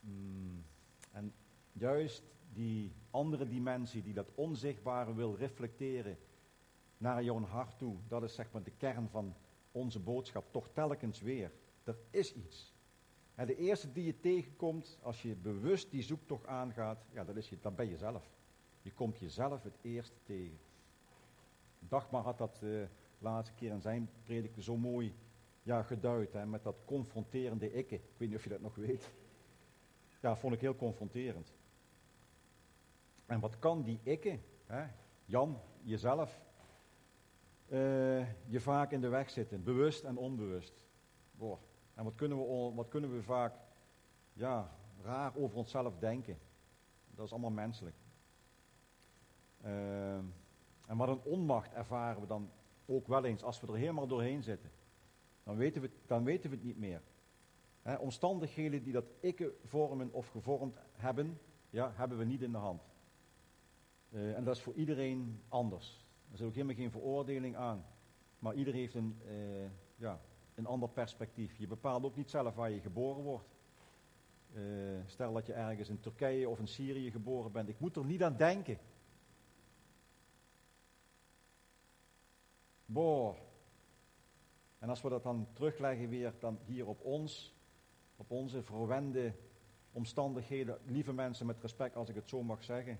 Mm, 0.00 0.64
en 1.12 1.34
juist 1.72 2.22
die 2.54 2.92
andere 3.10 3.48
dimensie 3.48 4.02
die 4.02 4.14
dat 4.14 4.30
onzichtbare 4.34 5.14
wil 5.14 5.36
reflecteren 5.36 6.18
naar 6.96 7.22
jouw 7.22 7.40
hart 7.40 7.78
toe, 7.78 7.96
dat 8.08 8.22
is 8.22 8.34
zeg 8.34 8.52
maar 8.52 8.62
de 8.62 8.72
kern 8.76 9.08
van 9.08 9.34
onze 9.72 10.00
boodschap, 10.00 10.44
toch 10.50 10.68
telkens 10.72 11.20
weer. 11.20 11.52
Er 11.84 11.96
is 12.10 12.34
iets. 12.34 12.74
En 13.34 13.46
de 13.46 13.56
eerste 13.56 13.92
die 13.92 14.04
je 14.04 14.20
tegenkomt, 14.20 14.98
als 15.02 15.22
je 15.22 15.34
bewust 15.34 15.90
die 15.90 16.02
zoektocht 16.02 16.46
aangaat, 16.46 17.04
ja, 17.12 17.24
dat, 17.24 17.36
is 17.36 17.48
je, 17.48 17.58
dan 17.60 17.74
ben 17.74 17.88
je 17.88 17.96
zelf. 17.96 18.30
Je 18.82 18.92
komt 18.92 19.18
jezelf 19.18 19.62
het 19.62 19.78
eerst 19.82 20.14
tegen. 20.24 20.58
Dagmar 21.78 22.22
had 22.22 22.38
dat 22.38 22.56
de 22.60 22.80
uh, 22.80 22.86
laatste 23.18 23.54
keer 23.54 23.70
in 23.70 23.80
zijn 23.80 24.10
predik 24.22 24.52
zo 24.58 24.76
mooi 24.76 25.14
ja, 25.62 25.82
geduid, 25.82 26.32
hè, 26.32 26.46
met 26.46 26.62
dat 26.62 26.76
confronterende 26.84 27.72
ikke. 27.72 27.94
Ik 27.94 28.02
weet 28.16 28.28
niet 28.28 28.38
of 28.38 28.44
je 28.44 28.50
dat 28.50 28.60
nog 28.60 28.74
weet. 28.74 29.12
Ja, 30.20 30.36
vond 30.36 30.54
ik 30.54 30.60
heel 30.60 30.76
confronterend. 30.76 31.54
En 33.26 33.40
wat 33.40 33.58
kan 33.58 33.82
die 33.82 34.00
ikke, 34.02 34.38
hè, 34.66 34.86
Jan, 35.24 35.60
jezelf, 35.82 36.40
uh, 37.68 38.28
je 38.46 38.60
vaak 38.60 38.90
in 38.90 39.00
de 39.00 39.08
weg 39.08 39.30
zitten, 39.30 39.62
bewust 39.62 40.04
en 40.04 40.16
onbewust. 40.16 40.86
Boah. 41.30 41.58
En 41.94 42.04
wat 42.04 42.14
kunnen, 42.14 42.38
we, 42.38 42.72
wat 42.74 42.88
kunnen 42.88 43.12
we 43.12 43.22
vaak 43.22 43.54
ja, 44.32 44.76
raar 45.02 45.36
over 45.36 45.56
onszelf 45.56 45.98
denken? 45.98 46.38
Dat 47.14 47.26
is 47.26 47.32
allemaal 47.32 47.50
menselijk. 47.50 47.96
Uh, 49.64 50.14
en 50.86 50.96
wat 50.96 51.08
een 51.08 51.22
onmacht 51.22 51.72
ervaren 51.72 52.20
we 52.20 52.26
dan 52.26 52.50
ook 52.86 53.06
wel 53.06 53.24
eens 53.24 53.42
als 53.42 53.60
we 53.60 53.66
er 53.66 53.74
helemaal 53.74 54.06
doorheen 54.06 54.42
zitten. 54.42 54.70
Dan 55.42 55.56
weten 55.56 55.82
we, 55.82 55.90
dan 56.06 56.24
weten 56.24 56.50
we 56.50 56.56
het 56.56 56.64
niet 56.64 56.78
meer. 56.78 57.02
He, 57.82 57.96
omstandigheden 57.96 58.82
die 58.82 58.92
dat 58.92 59.04
ikke 59.20 59.54
vormen 59.64 60.12
of 60.12 60.28
gevormd 60.28 60.76
hebben, 60.92 61.40
ja, 61.70 61.92
hebben 61.94 62.18
we 62.18 62.24
niet 62.24 62.42
in 62.42 62.52
de 62.52 62.58
hand. 62.58 62.82
Uh, 64.14 64.36
en 64.36 64.44
dat 64.44 64.56
is 64.56 64.62
voor 64.62 64.74
iedereen 64.74 65.42
anders. 65.48 66.04
Er 66.28 66.34
is 66.34 66.42
ook 66.42 66.54
helemaal 66.54 66.74
geen 66.74 66.90
veroordeling 66.90 67.56
aan. 67.56 67.84
Maar 68.38 68.54
ieder 68.54 68.74
heeft 68.74 68.94
een, 68.94 69.20
uh, 69.26 69.70
ja, 69.96 70.20
een 70.54 70.66
ander 70.66 70.88
perspectief. 70.88 71.56
Je 71.56 71.66
bepaalt 71.66 72.04
ook 72.04 72.16
niet 72.16 72.30
zelf 72.30 72.54
waar 72.54 72.70
je 72.70 72.80
geboren 72.80 73.22
wordt. 73.22 73.48
Uh, 74.52 74.62
stel 75.06 75.32
dat 75.32 75.46
je 75.46 75.52
ergens 75.52 75.88
in 75.88 76.00
Turkije 76.00 76.48
of 76.48 76.58
in 76.58 76.68
Syrië 76.68 77.10
geboren 77.10 77.52
bent. 77.52 77.68
Ik 77.68 77.80
moet 77.80 77.96
er 77.96 78.04
niet 78.04 78.22
aan 78.22 78.36
denken. 78.36 78.78
Boah. 82.86 83.36
En 84.78 84.88
als 84.88 85.02
we 85.02 85.08
dat 85.08 85.22
dan 85.22 85.48
terugleggen 85.52 86.08
weer 86.08 86.34
dan 86.38 86.58
hier 86.64 86.86
op 86.86 87.00
ons, 87.00 87.54
op 88.16 88.30
onze 88.30 88.62
verwende 88.62 89.34
omstandigheden, 89.92 90.78
lieve 90.84 91.12
mensen 91.12 91.46
met 91.46 91.60
respect 91.60 91.96
als 91.96 92.08
ik 92.08 92.14
het 92.14 92.28
zo 92.28 92.42
mag 92.42 92.64
zeggen, 92.64 92.98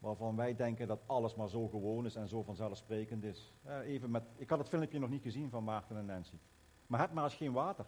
waarvan 0.00 0.36
wij 0.36 0.56
denken 0.56 0.86
dat 0.86 1.00
alles 1.06 1.34
maar 1.34 1.48
zo 1.48 1.68
gewoon 1.68 2.04
is 2.04 2.14
en 2.14 2.28
zo 2.28 2.42
vanzelfsprekend 2.42 3.24
is. 3.24 3.52
even 3.82 4.10
met, 4.10 4.22
ik 4.36 4.50
had 4.50 4.58
het 4.58 4.68
filmpje 4.68 4.98
nog 4.98 5.10
niet 5.10 5.22
gezien 5.22 5.50
van 5.50 5.64
Maarten 5.64 5.96
en 5.96 6.04
Nancy. 6.04 6.38
Maar 6.86 7.00
heb 7.00 7.12
maar 7.12 7.24
eens 7.24 7.34
geen 7.34 7.52
water. 7.52 7.86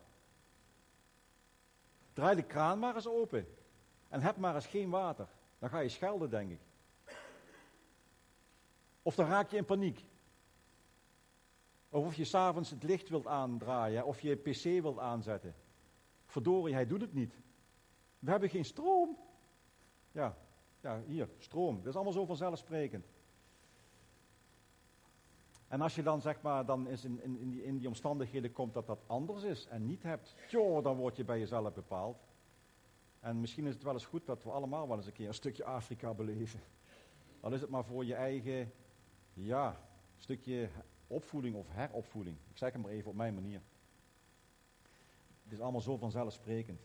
Draai 2.12 2.37
de 2.37 2.42
kraan 2.42 2.79
maar 2.79 2.94
eens 2.94 3.09
open. 3.09 3.46
En 4.09 4.20
heb 4.20 4.37
maar 4.37 4.55
eens 4.55 4.66
geen 4.66 4.90
water. 4.90 5.29
Dan 5.59 5.68
ga 5.68 5.79
je 5.79 5.88
schelden, 5.88 6.31
denk 6.31 6.51
ik. 6.51 6.61
Of 9.03 9.14
dan 9.14 9.27
raak 9.27 9.51
je 9.51 9.57
in 9.57 9.64
paniek. 9.64 10.05
Of 11.88 12.07
of 12.07 12.14
je 12.14 12.25
s'avonds 12.25 12.70
het 12.70 12.83
licht 12.83 13.09
wilt 13.09 13.27
aandraaien. 13.27 14.05
Of 14.05 14.20
je 14.20 14.29
je 14.29 14.37
pc 14.37 14.83
wilt 14.83 14.98
aanzetten. 14.98 15.55
Verdorie, 16.27 16.75
hij 16.75 16.87
doet 16.87 17.01
het 17.01 17.12
niet. 17.12 17.40
We 18.18 18.31
hebben 18.31 18.48
geen 18.48 18.64
stroom. 18.64 19.18
Ja, 20.11 20.37
ja, 20.82 21.02
hier, 21.06 21.28
stroom. 21.38 21.76
Dat 21.76 21.86
is 21.86 21.94
allemaal 21.94 22.12
zo 22.12 22.24
vanzelfsprekend. 22.24 23.06
En 25.68 25.80
als 25.80 25.94
je 25.94 26.02
dan 26.02 26.20
zeg 26.20 26.42
maar 26.42 26.66
dan 26.66 26.88
is 26.88 27.04
in, 27.04 27.22
in, 27.22 27.38
in, 27.38 27.50
die, 27.50 27.64
in 27.64 27.78
die 27.78 27.88
omstandigheden 27.88 28.52
komt 28.52 28.74
dat 28.74 28.86
dat 28.86 29.02
anders 29.06 29.42
is 29.42 29.66
en 29.66 29.86
niet 29.86 30.02
hebt, 30.02 30.36
joh, 30.48 30.82
dan 30.82 30.96
word 30.96 31.16
je 31.16 31.24
bij 31.24 31.38
jezelf 31.38 31.72
bepaald. 31.72 32.26
En 33.20 33.40
misschien 33.40 33.66
is 33.66 33.74
het 33.74 33.82
wel 33.82 33.92
eens 33.92 34.06
goed 34.06 34.26
dat 34.26 34.42
we 34.42 34.50
allemaal 34.50 34.88
wel 34.88 34.96
eens 34.96 35.06
een 35.06 35.12
keer 35.12 35.28
een 35.28 35.34
stukje 35.34 35.64
Afrika 35.64 36.14
beleven. 36.14 36.60
Dan 37.40 37.52
is 37.54 37.60
het 37.60 37.70
maar 37.70 37.84
voor 37.84 38.04
je 38.04 38.14
eigen, 38.14 38.72
ja, 39.32 39.80
stukje 40.16 40.68
opvoeding 41.06 41.56
of 41.56 41.66
heropvoeding. 41.70 42.36
Ik 42.50 42.56
zeg 42.56 42.72
het 42.72 42.82
maar 42.82 42.90
even 42.90 43.10
op 43.10 43.16
mijn 43.16 43.34
manier. 43.34 43.62
Het 45.42 45.52
is 45.52 45.60
allemaal 45.60 45.80
zo 45.80 45.96
vanzelfsprekend. 45.96 46.80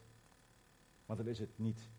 Maar 1.05 1.17
dat 1.17 1.25
is 1.25 1.39
het 1.39 1.57
niet. 1.57 1.89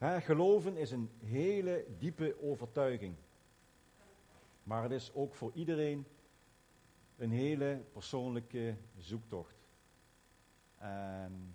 Geloven 0.00 0.76
is 0.76 0.90
een 0.90 1.10
hele 1.18 1.86
diepe 1.98 2.36
overtuiging. 2.42 3.14
Maar 4.62 4.82
het 4.82 4.92
is 4.92 5.14
ook 5.14 5.34
voor 5.34 5.52
iedereen 5.54 6.06
een 7.16 7.30
hele 7.30 7.84
persoonlijke 7.92 8.76
zoektocht. 8.96 9.56
En 10.78 11.54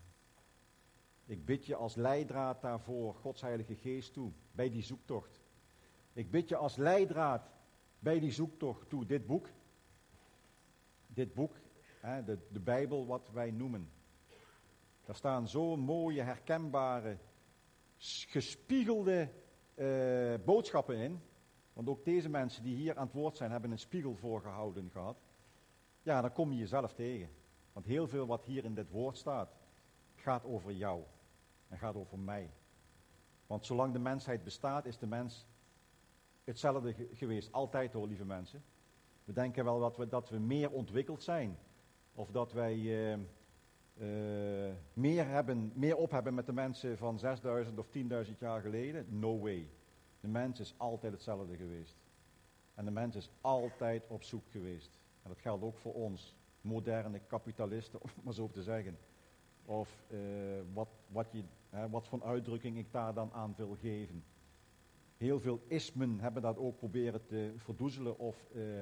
ik 1.26 1.46
bid 1.46 1.66
je 1.66 1.76
als 1.76 1.96
leidraad 1.96 2.62
daarvoor, 2.62 3.14
Gods 3.14 3.42
Heilige 3.42 3.76
Geest 3.76 4.14
toe, 4.14 4.32
bij 4.52 4.70
die 4.70 4.84
zoektocht. 4.84 5.42
Ik 6.14 6.32
bid 6.32 6.50
je 6.50 6.56
als 6.56 6.76
leidraad 6.76 7.50
bij 8.00 8.20
die 8.20 8.32
zoektocht 8.32 8.90
toe, 8.90 9.06
dit 9.06 9.26
boek. 9.26 9.50
Dit 11.08 11.34
boek, 11.34 11.56
de, 12.02 12.38
de 12.52 12.60
Bijbel 12.60 13.06
wat 13.06 13.30
wij 13.34 13.52
noemen. 13.52 13.90
Daar 15.06 15.16
staan 15.16 15.48
zo 15.48 15.76
mooie, 15.76 16.22
herkenbare, 16.22 17.18
gespiegelde 17.98 19.30
uh, 19.76 20.34
boodschappen 20.46 20.98
in. 20.98 21.22
Want 21.74 21.90
ook 21.90 22.06
deze 22.06 22.30
mensen 22.30 22.64
die 22.64 22.76
hier 22.76 22.98
aan 22.98 23.06
het 23.06 23.16
woord 23.16 23.38
zijn, 23.38 23.52
hebben 23.52 23.72
een 23.72 23.80
spiegel 23.80 24.16
voorgehouden 24.16 24.90
gehad. 24.92 25.18
Ja, 26.02 26.22
dan 26.22 26.32
kom 26.32 26.52
je 26.52 26.58
jezelf 26.58 26.94
tegen. 26.94 27.30
Want 27.74 27.86
heel 27.86 28.08
veel 28.08 28.26
wat 28.26 28.46
hier 28.46 28.64
in 28.64 28.74
dit 28.74 28.90
woord 28.90 29.18
staat, 29.18 29.56
gaat 30.16 30.46
over 30.46 30.72
jou. 30.72 31.04
En 31.68 31.78
gaat 31.78 31.96
over 31.96 32.20
mij. 32.20 32.54
Want 33.48 33.66
zolang 33.66 33.94
de 33.94 34.00
mensheid 34.00 34.44
bestaat, 34.44 34.86
is 34.86 34.98
de 34.98 35.08
mens 35.08 35.48
hetzelfde 36.44 36.96
geweest. 37.14 37.52
Altijd 37.52 37.94
hoor, 37.94 38.08
lieve 38.08 38.26
mensen. 38.26 38.64
We 39.24 39.34
denken 39.34 39.64
wel 39.64 39.80
dat 39.80 39.98
we, 39.98 40.08
dat 40.08 40.30
we 40.30 40.40
meer 40.40 40.72
ontwikkeld 40.72 41.24
zijn. 41.24 41.58
Of 42.14 42.32
dat 42.32 42.52
wij 42.52 42.76
uh, 42.76 43.20
uh, 43.98 44.08
meer, 44.94 45.28
hebben, 45.28 45.72
meer 45.76 45.96
op 45.96 46.12
hebben 46.12 46.34
met 46.34 46.46
de 46.46 46.54
mensen 46.54 46.98
van 46.98 47.20
6000 47.20 47.80
of 47.80 47.88
10.000 48.28 48.38
jaar 48.40 48.62
geleden. 48.62 49.20
No 49.20 49.40
way. 49.40 49.70
De 50.20 50.28
mens 50.28 50.60
is 50.60 50.74
altijd 50.78 51.14
hetzelfde 51.14 51.56
geweest. 51.56 51.96
En 52.74 52.86
de 52.86 52.92
mens 52.92 53.16
is 53.16 53.30
altijd 53.42 54.08
op 54.08 54.24
zoek 54.24 54.44
geweest. 54.52 55.00
En 55.24 55.30
dat 55.30 55.40
geldt 55.40 55.64
ook 55.64 55.78
voor 55.78 55.94
ons, 55.94 56.36
moderne 56.62 57.20
kapitalisten, 57.28 58.02
om 58.04 58.10
maar 58.24 58.34
zo 58.34 58.50
te 58.50 58.64
zeggen. 58.64 58.98
Of 59.66 60.04
uh, 60.08 60.20
wat, 60.74 60.90
wat, 61.08 61.28
je, 61.32 61.44
wat 61.90 62.08
voor 62.08 62.24
uitdrukking 62.24 62.78
ik 62.78 62.92
daar 62.92 63.14
dan 63.14 63.32
aan 63.34 63.54
wil 63.58 63.76
geven. 63.82 64.24
Heel 65.18 65.40
veel 65.40 65.62
ismen 65.68 66.20
hebben 66.20 66.42
dat 66.42 66.58
ook 66.58 66.78
proberen 66.78 67.26
te 67.26 67.54
verdoezelen 67.56 68.20
of 68.20 68.48
uh, 68.56 68.82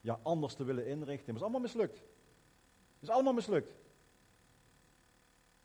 ja, 0.00 0.18
anders 0.22 0.54
te 0.54 0.64
willen 0.64 0.86
inrichten. 0.86 1.06
Maar 1.06 1.26
het 1.26 1.34
is 1.34 1.42
allemaal 1.42 1.60
mislukt. 1.60 1.98
Het 1.98 3.02
is 3.02 3.08
allemaal 3.08 3.32
mislukt. 3.32 3.74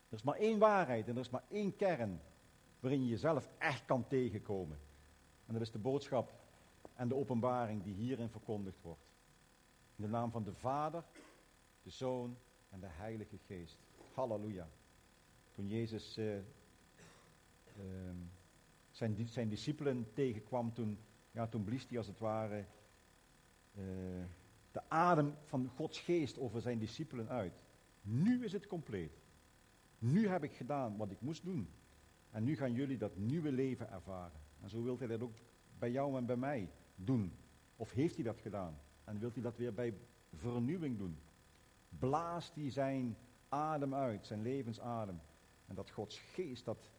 Er 0.10 0.16
is 0.16 0.24
maar 0.24 0.36
één 0.36 0.60
waarheid 0.60 1.08
en 1.08 1.14
er 1.14 1.22
is 1.22 1.30
maar 1.30 1.44
één 1.50 1.76
kern 1.76 2.22
waarin 2.80 3.02
je 3.02 3.08
jezelf 3.08 3.50
echt 3.58 3.86
kan 3.86 4.08
tegenkomen. 4.08 4.80
En 5.46 5.54
dat 5.54 5.62
is 5.62 5.72
de 5.72 5.80
boodschap 5.80 6.34
en 6.94 7.08
de 7.08 7.16
openbaring 7.16 7.84
die 7.84 7.94
hierin 7.94 8.30
verkondigd 8.30 8.82
wordt. 8.82 9.06
In 9.96 10.04
de 10.04 10.10
naam 10.10 10.32
van 10.32 10.44
de 10.44 10.54
Vader, 10.54 11.04
de 11.84 11.90
Zoon 11.90 12.38
en 12.70 12.80
de 12.80 12.88
Heilige 12.90 13.38
Geest. 13.38 13.78
Halleluja. 14.14 14.68
Toen 15.52 15.68
Jezus 15.68 16.18
uh, 16.18 16.36
uh, 16.36 16.44
zijn, 18.92 19.28
zijn 19.28 19.50
discipelen 19.50 20.14
tegenkwam, 20.14 20.74
toen, 20.74 21.00
ja, 21.32 21.48
toen 21.48 21.64
blies 21.64 21.88
hij 21.88 21.98
als 21.98 22.08
het 22.08 22.20
ware 22.20 22.66
uh, 23.74 24.24
de 24.72 24.82
adem 24.88 25.34
van 25.46 25.68
Gods 25.76 26.00
geest 26.00 26.38
over 26.40 26.62
zijn 26.62 26.80
discipelen 26.80 27.30
uit. 27.30 27.64
Nu 28.02 28.44
is 28.44 28.52
het 28.52 28.68
compleet. 28.68 29.20
Nu 30.00 30.28
heb 30.28 30.44
ik 30.44 30.54
gedaan 30.54 30.98
wat 30.98 31.12
ik 31.12 31.22
moest 31.22 31.44
doen. 31.44 31.70
En 32.32 32.44
nu 32.44 32.56
gaan 32.56 32.74
jullie 32.74 32.98
dat 32.98 33.18
nieuwe 33.18 33.52
leven 33.52 33.92
ervaren. 33.92 34.40
En 34.62 34.70
zo 34.70 34.84
wilt 34.84 35.00
hij 35.00 35.08
dat 35.08 35.22
ook 35.22 35.36
bij 35.80 35.92
jou 35.92 36.18
en 36.18 36.26
bij 36.26 36.36
mij 36.36 36.70
doen. 36.96 37.34
Of 37.76 37.92
heeft 37.92 38.16
hij 38.16 38.24
dat 38.24 38.40
gedaan? 38.40 38.80
En 39.04 39.20
wilt 39.20 39.34
hij 39.34 39.44
dat 39.44 39.58
weer 39.58 39.74
bij 39.74 39.94
vernieuwing 40.34 40.98
doen? 40.98 41.18
Blaast 41.90 42.56
hij 42.56 42.72
zijn 42.72 43.18
adem 43.50 43.94
uit, 43.94 44.26
zijn 44.26 44.42
levensadem. 44.42 45.20
En 45.68 45.76
dat 45.76 45.90
Gods 45.90 46.20
geest 46.20 46.66
dat 46.66 46.92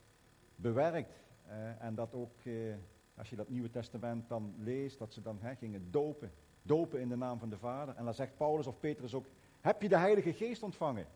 bewerkt. 0.57 1.23
Eh, 1.47 1.83
en 1.83 1.95
dat 1.95 2.15
ook, 2.15 2.45
eh, 2.45 2.75
als 3.17 3.31
je 3.31 3.37
dat 3.37 3.49
Nieuwe 3.49 3.71
Testament 3.71 4.29
dan 4.29 4.55
leest, 4.59 4.99
dat 4.99 5.13
ze 5.13 5.23
dan 5.23 5.39
hè, 5.41 5.55
gingen 5.55 5.91
dopen. 5.91 6.33
Dopen 6.63 7.01
in 7.01 7.09
de 7.09 7.17
naam 7.17 7.39
van 7.39 7.49
de 7.49 7.59
Vader. 7.59 7.95
En 7.97 8.05
dan 8.05 8.15
zegt 8.15 8.37
Paulus 8.37 8.67
of 8.67 8.79
Petrus 8.81 9.15
ook, 9.15 9.27
Heb 9.61 9.83
je 9.83 9.89
de 9.89 9.97
Heilige 9.97 10.33
Geest 10.33 10.63
ontvangen? 10.63 11.07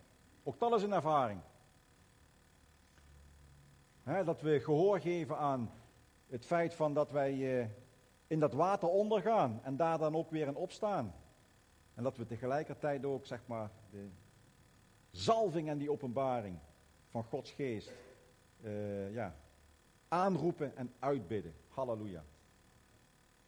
Ook 0.43 0.59
dat 0.59 0.75
is 0.75 0.83
een 0.83 0.93
ervaring. 0.93 1.41
Dat 4.05 4.41
we 4.41 4.61
gehoor 4.61 5.01
geven 5.01 5.37
aan 5.37 5.71
het 6.27 6.47
feit 6.47 6.75
van 6.75 6.95
dat 6.95 7.11
wij 7.11 7.61
eh, 7.61 7.69
in 8.27 8.41
dat 8.41 8.53
water 8.53 8.89
ondergaan 8.89 9.61
en 9.63 9.77
daar 9.77 9.99
dan 9.99 10.17
ook 10.17 10.31
weer 10.31 10.47
in 10.47 10.57
opstaan. 10.57 11.15
En 11.95 12.03
dat 12.03 12.17
we 12.17 12.27
tegelijkertijd 12.27 13.05
ook, 13.05 13.27
zeg 13.27 13.47
maar, 13.47 13.71
de 13.91 14.09
zalving 15.11 15.69
en 15.69 15.79
die 15.79 15.91
openbaring 15.91 16.59
van 17.09 17.25
Gods 17.25 17.51
geest 17.51 17.93
uh, 18.61 19.15
ja, 19.15 19.35
aanroepen 20.09 20.77
en 20.77 20.93
uitbidden. 20.99 21.55
Halleluja. 21.69 22.25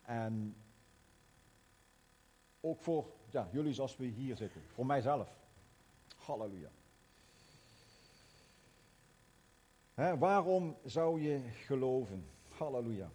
En 0.03 0.57
ook 2.61 2.81
voor 2.81 3.07
ja, 3.31 3.49
jullie 3.53 3.73
zoals 3.73 3.97
we 3.97 4.05
hier 4.05 4.37
zitten. 4.37 4.63
Voor 4.73 4.87
mijzelf. 4.87 5.37
Halleluja. 6.17 6.69
Waarom 9.95 10.77
zou 10.85 11.21
je 11.21 11.41
geloven? 11.41 12.27
Halleluja. 12.49 13.11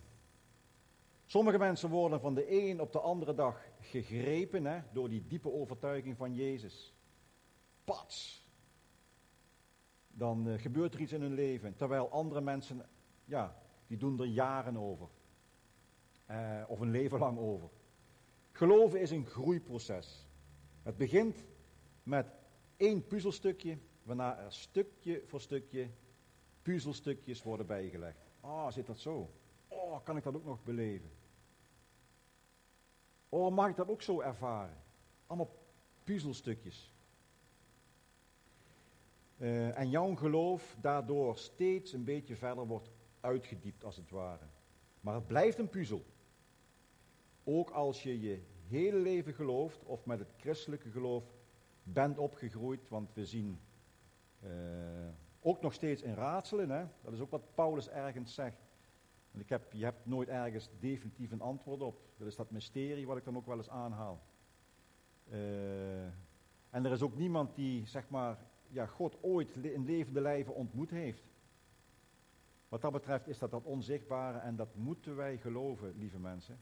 Sommige 1.25 1.57
mensen 1.57 1.89
worden 1.89 2.19
van 2.19 2.33
de 2.33 2.69
een 2.69 2.81
op 2.81 2.91
de 2.91 2.99
andere 2.99 3.33
dag 3.33 3.61
gegrepen 3.79 4.85
door 4.93 5.09
die 5.09 5.27
diepe 5.27 5.51
overtuiging 5.51 6.17
van 6.17 6.33
Jezus. 6.33 6.93
Pats. 7.83 8.47
Dan 10.07 10.47
uh, 10.47 10.59
gebeurt 10.59 10.93
er 10.93 10.99
iets 10.99 11.11
in 11.11 11.21
hun 11.21 11.33
leven. 11.33 11.75
Terwijl 11.75 12.09
andere 12.09 12.41
mensen, 12.41 12.89
ja, 13.25 13.55
die 13.87 13.97
doen 13.97 14.19
er 14.19 14.25
jaren 14.25 14.77
over. 14.77 15.07
Uh, 16.31 16.63
of 16.67 16.79
een 16.79 16.91
leven 16.91 17.19
lang 17.19 17.37
over. 17.37 17.69
Geloven 18.51 19.01
is 19.01 19.11
een 19.11 19.25
groeiproces. 19.25 20.27
Het 20.83 20.97
begint 20.97 21.45
met 22.03 22.27
één 22.77 23.07
puzzelstukje, 23.07 23.77
waarna 24.03 24.37
er 24.37 24.53
stukje 24.53 25.23
voor 25.25 25.41
stukje 25.41 25.89
puzzelstukjes 26.69 27.43
worden 27.43 27.65
bijgelegd. 27.65 28.29
Ah, 28.41 28.71
zit 28.71 28.85
dat 28.85 28.99
zo? 28.99 29.29
Oh, 29.67 30.03
kan 30.03 30.17
ik 30.17 30.23
dat 30.23 30.35
ook 30.35 30.45
nog 30.45 30.63
beleven? 30.63 31.09
Oh, 33.29 33.53
mag 33.53 33.69
ik 33.69 33.75
dat 33.75 33.89
ook 33.89 34.01
zo 34.01 34.21
ervaren? 34.21 34.77
Allemaal 35.27 35.55
puzzelstukjes. 36.03 36.93
Uh, 39.37 39.77
en 39.77 39.89
jouw 39.89 40.15
geloof 40.15 40.77
daardoor 40.81 41.37
steeds 41.37 41.93
een 41.93 42.03
beetje 42.03 42.35
verder 42.35 42.67
wordt 42.67 42.91
uitgediept, 43.19 43.83
als 43.83 43.95
het 43.95 44.09
ware. 44.09 44.45
Maar 45.01 45.15
het 45.15 45.27
blijft 45.27 45.59
een 45.59 45.69
puzzel. 45.69 46.05
Ook 47.43 47.69
als 47.69 48.03
je 48.03 48.19
je 48.19 48.41
hele 48.67 48.97
leven 48.97 49.33
gelooft 49.33 49.83
of 49.83 50.05
met 50.05 50.19
het 50.19 50.33
christelijke 50.37 50.89
geloof 50.89 51.23
bent 51.83 52.17
opgegroeid, 52.17 52.89
want 52.89 53.13
we 53.13 53.25
zien 53.25 53.59
uh, 54.43 54.49
ook 55.41 55.61
nog 55.61 55.73
steeds 55.73 56.01
in 56.01 56.13
raadselen, 56.13 56.69
hè? 56.69 56.85
dat 57.01 57.13
is 57.13 57.19
ook 57.19 57.31
wat 57.31 57.55
Paulus 57.55 57.89
ergens 57.89 58.33
zegt. 58.33 58.67
En 59.31 59.39
ik 59.39 59.49
heb, 59.49 59.73
je 59.73 59.83
hebt 59.83 60.05
nooit 60.05 60.27
ergens 60.27 60.69
definitief 60.79 61.31
een 61.31 61.41
antwoord 61.41 61.81
op. 61.81 62.01
Dat 62.17 62.27
is 62.27 62.35
dat 62.35 62.51
mysterie 62.51 63.07
wat 63.07 63.17
ik 63.17 63.23
dan 63.23 63.37
ook 63.37 63.45
wel 63.45 63.57
eens 63.57 63.69
aanhaal. 63.69 64.21
Uh, 65.31 66.03
en 66.69 66.85
er 66.85 66.91
is 66.91 67.01
ook 67.01 67.15
niemand 67.15 67.55
die, 67.55 67.87
zeg 67.87 68.09
maar, 68.09 68.37
ja, 68.67 68.85
God 68.85 69.17
ooit 69.21 69.55
in 69.55 69.85
levende 69.85 70.21
lijven 70.21 70.55
ontmoet 70.55 70.89
heeft. 70.89 71.23
Wat 72.69 72.81
dat 72.81 72.91
betreft 72.91 73.27
is 73.27 73.39
dat 73.39 73.51
dat 73.51 73.63
onzichtbare 73.63 74.37
en 74.37 74.55
dat 74.55 74.75
moeten 74.75 75.15
wij 75.15 75.37
geloven, 75.37 75.93
lieve 75.97 76.19
mensen. 76.19 76.59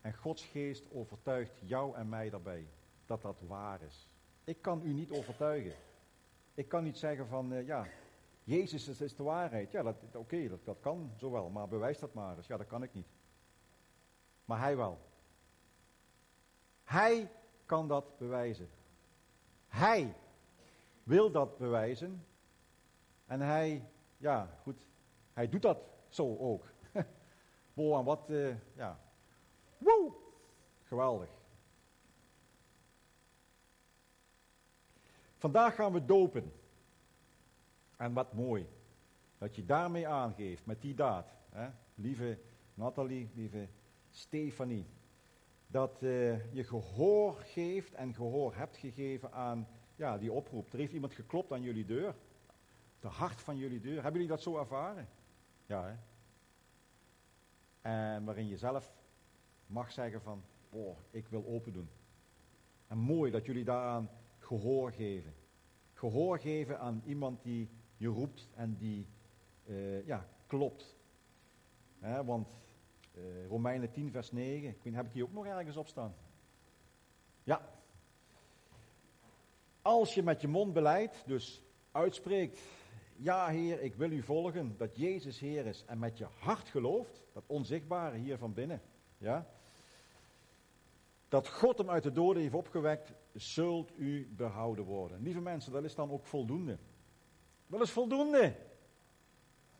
En 0.00 0.14
Gods 0.14 0.44
geest 0.44 0.90
overtuigt 0.90 1.60
jou 1.64 1.96
en 1.96 2.08
mij 2.08 2.30
daarbij 2.30 2.66
dat 3.06 3.22
dat 3.22 3.40
waar 3.46 3.82
is. 3.82 4.08
Ik 4.44 4.62
kan 4.62 4.80
u 4.84 4.92
niet 4.92 5.10
overtuigen. 5.10 5.72
Ik 6.54 6.68
kan 6.68 6.84
niet 6.84 6.98
zeggen 6.98 7.26
van, 7.26 7.52
uh, 7.52 7.66
ja, 7.66 7.86
Jezus 8.44 9.00
is, 9.00 9.16
de 9.16 9.22
waarheid. 9.22 9.70
Ja, 9.70 9.94
oké, 10.14 10.48
dat, 10.48 10.64
dat 10.64 10.80
kan 10.80 11.12
zo 11.16 11.30
wel, 11.30 11.50
maar 11.50 11.68
bewijs 11.68 11.98
dat 11.98 12.14
maar 12.14 12.36
eens. 12.36 12.46
Ja, 12.46 12.56
dat 12.56 12.66
kan 12.66 12.82
ik 12.82 12.94
niet. 12.94 13.08
Maar 14.44 14.58
hij 14.58 14.76
wel. 14.76 14.98
Hij 16.84 17.30
kan 17.66 17.88
dat 17.88 18.18
bewijzen. 18.18 18.68
Hij 19.68 20.14
wil 21.02 21.30
dat 21.30 21.58
bewijzen. 21.58 22.26
En 23.26 23.40
hij, 23.40 23.88
ja, 24.16 24.58
goed, 24.62 24.86
hij 25.32 25.48
doet 25.48 25.62
dat 25.62 25.78
zo 26.08 26.36
ook. 26.36 26.72
Wow, 27.74 27.98
en 27.98 28.04
wat, 28.04 28.30
uh, 28.30 28.54
ja, 28.74 29.00
Woe! 29.78 30.12
Geweldig. 30.82 31.28
Vandaag 35.44 35.74
gaan 35.74 35.92
we 35.92 36.04
dopen. 36.04 36.52
En 37.96 38.12
wat 38.12 38.32
mooi 38.32 38.68
dat 39.38 39.56
je 39.56 39.64
daarmee 39.64 40.08
aangeeft, 40.08 40.66
met 40.66 40.82
die 40.82 40.94
daad. 40.94 41.34
Hè? 41.50 41.68
Lieve 41.94 42.38
Nathalie, 42.74 43.30
lieve 43.34 43.68
Stefanie. 44.10 44.86
Dat 45.66 46.02
uh, 46.02 46.54
je 46.54 46.64
gehoor 46.64 47.34
geeft 47.34 47.94
en 47.94 48.14
gehoor 48.14 48.54
hebt 48.54 48.76
gegeven 48.76 49.32
aan 49.32 49.68
ja, 49.96 50.18
die 50.18 50.32
oproep. 50.32 50.72
Er 50.72 50.78
heeft 50.78 50.92
iemand 50.92 51.12
geklopt 51.12 51.52
aan 51.52 51.62
jullie 51.62 51.84
deur. 51.84 52.14
De 53.00 53.08
hart 53.08 53.40
van 53.40 53.56
jullie 53.56 53.80
deur. 53.80 53.94
Hebben 53.94 54.12
jullie 54.12 54.36
dat 54.36 54.42
zo 54.42 54.58
ervaren? 54.58 55.08
Ja, 55.66 55.84
hè? 55.86 55.94
En 57.90 58.24
waarin 58.24 58.48
je 58.48 58.56
zelf 58.56 58.92
mag 59.66 59.92
zeggen 59.92 60.22
van, 60.22 60.42
oh, 60.70 60.96
ik 61.10 61.28
wil 61.28 61.46
open 61.46 61.72
doen. 61.72 61.88
En 62.86 62.98
mooi 62.98 63.30
dat 63.30 63.44
jullie 63.44 63.64
daaraan 63.64 64.10
gehoor 64.44 64.92
geven. 64.92 65.34
Gehoor 65.92 66.38
geven 66.38 66.78
aan 66.78 67.02
iemand 67.06 67.42
die 67.42 67.68
je 67.96 68.08
roept 68.08 68.48
en 68.54 68.76
die, 68.76 69.06
uh, 69.66 70.06
ja, 70.06 70.28
klopt. 70.46 70.96
want 72.24 72.48
uh, 73.14 73.46
Romeinen 73.46 73.90
10 73.90 74.10
vers 74.10 74.32
9, 74.32 74.68
ik 74.68 74.82
weet, 74.82 74.94
heb 74.94 75.06
ik 75.06 75.12
die 75.12 75.22
ook 75.22 75.32
nog 75.32 75.46
ergens 75.46 75.76
op 75.76 75.86
staan? 75.86 76.14
Ja. 77.42 77.68
Als 79.82 80.14
je 80.14 80.22
met 80.22 80.40
je 80.40 80.48
mond 80.48 80.72
beleidt, 80.72 81.22
dus 81.26 81.62
uitspreekt, 81.92 82.60
ja 83.16 83.48
Heer, 83.48 83.80
ik 83.80 83.94
wil 83.94 84.10
u 84.10 84.22
volgen, 84.22 84.74
dat 84.76 84.96
Jezus 84.96 85.40
Heer 85.40 85.66
is, 85.66 85.84
en 85.86 85.98
met 85.98 86.18
je 86.18 86.26
hart 86.38 86.68
gelooft, 86.68 87.22
dat 87.32 87.42
onzichtbare 87.46 88.16
hier 88.16 88.38
van 88.38 88.54
binnen, 88.54 88.82
ja, 89.18 89.46
dat 91.28 91.48
God 91.48 91.78
hem 91.78 91.90
uit 91.90 92.02
de 92.02 92.12
doden 92.12 92.42
heeft 92.42 92.54
opgewekt, 92.54 93.12
zult 93.34 93.92
u 93.96 94.28
behouden 94.36 94.84
worden. 94.84 95.22
Lieve 95.22 95.40
mensen, 95.40 95.72
dat 95.72 95.84
is 95.84 95.94
dan 95.94 96.10
ook 96.10 96.26
voldoende. 96.26 96.78
Dat 97.66 97.80
is 97.80 97.90
voldoende. 97.90 98.56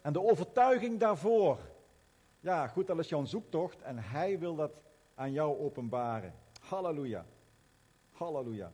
En 0.00 0.12
de 0.12 0.22
overtuiging 0.22 1.00
daarvoor, 1.00 1.58
ja 2.40 2.66
goed, 2.66 2.86
dat 2.86 2.98
is 2.98 3.08
jouw 3.08 3.24
zoektocht 3.24 3.82
en 3.82 3.98
hij 3.98 4.38
wil 4.38 4.54
dat 4.54 4.72
aan 5.14 5.32
jou 5.32 5.58
openbaren. 5.58 6.34
Halleluja. 6.60 7.26
Halleluja. 8.12 8.72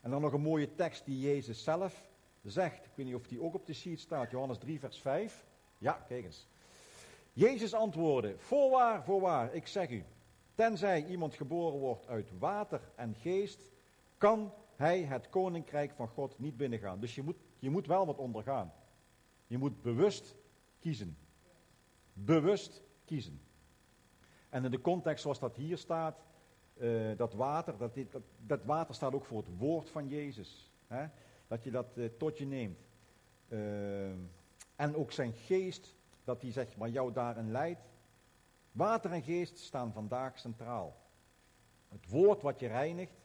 En 0.00 0.10
dan 0.10 0.20
nog 0.20 0.32
een 0.32 0.40
mooie 0.40 0.74
tekst 0.74 1.04
die 1.04 1.20
Jezus 1.20 1.64
zelf 1.64 2.08
zegt. 2.42 2.84
Ik 2.84 2.90
weet 2.94 3.06
niet 3.06 3.14
of 3.14 3.26
die 3.26 3.42
ook 3.42 3.54
op 3.54 3.66
de 3.66 3.72
sheet 3.72 4.00
staat. 4.00 4.30
Johannes 4.30 4.58
3, 4.58 4.80
vers 4.80 5.00
5. 5.00 5.46
Ja, 5.78 5.92
kijk 5.92 6.24
eens. 6.24 6.48
Jezus 7.32 7.74
antwoordde: 7.74 8.34
Voorwaar, 8.38 9.04
voorwaar, 9.04 9.54
ik 9.54 9.66
zeg 9.66 9.90
u. 9.90 10.04
Tenzij 10.54 11.04
iemand 11.06 11.34
geboren 11.34 11.78
wordt 11.78 12.06
uit 12.06 12.38
water 12.38 12.80
en 12.94 13.14
geest, 13.14 13.66
kan 14.22 14.52
hij 14.76 15.02
het 15.02 15.28
koninkrijk 15.28 15.92
van 15.92 16.08
God 16.08 16.38
niet 16.38 16.56
binnengaan. 16.56 17.00
Dus 17.00 17.14
je 17.14 17.22
moet, 17.22 17.36
je 17.58 17.70
moet 17.70 17.86
wel 17.86 18.06
wat 18.06 18.18
ondergaan. 18.18 18.72
Je 19.46 19.58
moet 19.58 19.82
bewust 19.82 20.36
kiezen. 20.78 21.16
Bewust 22.12 22.82
kiezen. 23.04 23.40
En 24.48 24.64
in 24.64 24.70
de 24.70 24.80
context 24.80 25.22
zoals 25.22 25.38
dat 25.38 25.56
hier 25.56 25.78
staat, 25.78 26.24
uh, 26.74 27.16
dat 27.16 27.34
water, 27.34 27.78
dat, 27.78 27.94
dat, 27.94 28.22
dat, 28.46 28.64
water 28.64 28.94
staat 28.94 29.14
ook 29.14 29.24
voor 29.24 29.38
het 29.38 29.58
woord 29.58 29.90
van 29.90 30.08
Jezus. 30.08 30.72
Hè? 30.86 31.06
Dat 31.46 31.64
je 31.64 31.70
dat 31.70 31.96
uh, 31.96 32.08
tot 32.18 32.38
je 32.38 32.46
neemt. 32.46 32.80
Uh, 33.48 34.10
en 34.76 34.96
ook 34.96 35.12
zijn 35.12 35.32
geest, 35.32 35.96
dat 36.24 36.42
hij 36.42 36.50
zeg 36.52 36.76
maar 36.76 36.88
jou 36.88 37.12
daarin 37.12 37.50
leidt. 37.50 37.88
Water 38.72 39.12
en 39.12 39.22
geest 39.22 39.58
staan 39.58 39.92
vandaag 39.92 40.38
centraal. 40.38 40.96
Het 41.88 42.08
woord 42.08 42.42
wat 42.42 42.60
je 42.60 42.66
reinigt 42.66 43.21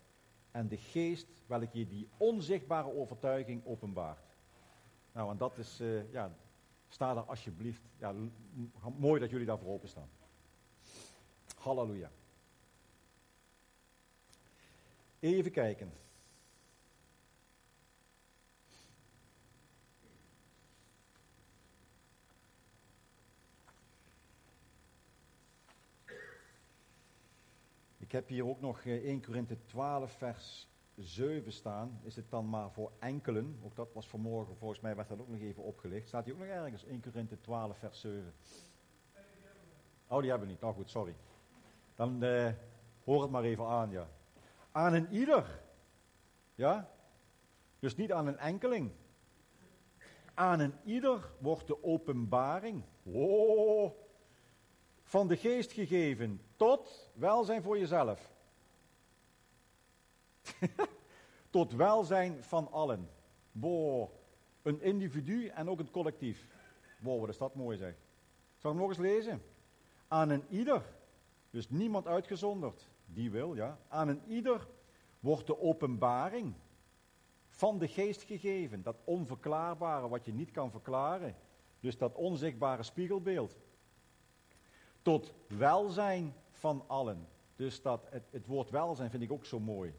en 0.58 0.67
de 0.67 0.78
geest 0.78 1.28
welke 1.46 1.78
je 1.78 1.88
die 1.88 2.08
onzichtbare 2.17 2.93
overtuiging 2.93 3.65
openbaart. 3.65 4.36
Nou, 5.12 5.32
en 5.32 5.38
dat 5.38 5.58
is, 5.58 5.82
uh, 5.82 6.12
ja, 6.12 6.32
sta 6.88 7.15
er 7.15 7.22
alsjeblieft. 7.22 7.82
Ja, 7.98 8.13
mooi 8.98 9.20
dat 9.20 9.30
jullie 9.30 9.46
daarvoor 9.46 9.74
openstaan. 9.74 10.10
Halleluja. 11.58 12.12
Even 15.20 15.52
kijken. 15.52 15.91
Ik 28.08 28.13
heb 28.13 28.28
hier 28.28 28.48
ook 28.48 28.62
nog 28.62 28.86
1 28.86 29.04
eh, 29.04 29.26
Korinthe 29.26 29.58
12, 29.65 30.12
vers 30.12 30.70
7 30.96 31.52
staan, 31.52 32.00
is 32.04 32.15
het 32.15 32.30
dan 32.30 32.50
maar 32.50 32.72
voor 32.72 32.91
enkelen. 33.00 33.60
Ook 33.63 33.76
dat 33.76 33.93
was 33.93 34.08
vanmorgen, 34.08 34.58
volgens 34.58 34.80
mij 34.80 34.96
werd 34.96 35.10
dat 35.10 35.20
ook 35.20 35.28
nog 35.28 35.39
even 35.39 35.63
opgelicht. 35.63 36.08
Staat 36.08 36.26
die 36.26 36.34
ook 36.34 36.39
nog 36.39 36.48
ergens? 36.48 36.86
1 36.86 37.02
Korinthe 37.02 37.39
12, 37.41 37.78
vers 37.78 38.00
7. 38.00 38.34
Oh, 40.08 40.20
die 40.20 40.30
hebben 40.30 40.48
we 40.48 40.54
niet. 40.54 40.62
Nou 40.62 40.74
goed, 40.74 40.89
sorry. 40.89 41.15
Dan 41.96 42.24
uh, 42.24 42.50
hoor 43.04 43.22
het 43.22 43.32
maar 43.32 43.43
even 43.43 43.67
aan, 43.67 43.91
ja. 43.91 44.10
Aan 44.72 44.93
een 44.93 45.12
ieder. 45.12 45.62
Ja? 46.56 46.91
Dus 47.80 47.96
niet 47.96 48.12
aan 48.12 48.28
een 48.28 48.38
enkeling. 48.38 48.91
Aan 50.34 50.60
een 50.60 50.74
ieder 50.84 51.32
wordt 51.39 51.67
de 51.67 51.84
openbaring 51.84 52.84
oh, 53.04 53.91
van 55.04 55.28
de 55.28 55.38
geest 55.38 55.72
gegeven 55.72 56.41
tot 56.58 57.10
welzijn 57.13 57.63
voor 57.63 57.78
jezelf. 57.78 58.32
tot 61.50 61.72
welzijn 61.72 62.43
van 62.43 62.72
allen. 62.72 63.10
Boah, 63.52 64.10
een 64.62 64.82
individu 64.82 65.48
en 65.48 65.70
ook 65.70 65.78
het 65.78 65.91
collectief. 65.91 66.48
Wow, 67.00 67.20
wat 67.20 67.30
is 67.30 67.38
dat 67.38 67.56
mooi 67.56 67.78
zeg. 67.78 67.96
Zal 68.58 68.72
ik 68.72 68.78
nog 68.78 68.88
eens 68.89 68.98
lezen? 68.98 69.43
Aan 70.08 70.30
een 70.30 70.43
ieder, 70.50 70.84
dus 71.50 71.70
niemand 71.70 72.08
uitgezonderd, 72.08 72.89
die 73.06 73.32
wil, 73.32 73.56
ja. 73.56 73.80
Aan 73.88 74.08
een 74.08 74.22
ieder 74.28 74.67
wordt 75.20 75.48
de 75.48 75.60
openbaring 75.60 76.54
van 77.50 77.78
de 77.78 77.88
geest 77.88 78.22
gegeven. 78.22 78.84
Dat 78.84 78.98
onverklaarbare 79.04 80.08
wat 80.08 80.26
je 80.26 80.34
niet 80.34 80.52
kan 80.52 80.72
verklaren. 80.72 81.36
Dus 81.80 81.98
dat 81.98 82.15
onzichtbare 82.15 82.84
spiegelbeeld. 82.84 83.58
Tot 85.02 85.34
welzijn 85.48 86.34
van 86.58 86.84
allen. 86.88 87.28
Dus 87.56 87.82
dat, 87.82 88.08
het, 88.10 88.24
het 88.32 88.48
woord 88.48 88.70
welzijn 88.70 89.10
vind 89.10 89.24
ik 89.24 89.32
ook 89.32 89.46
zo 89.46 89.60
mooi. 89.60 89.93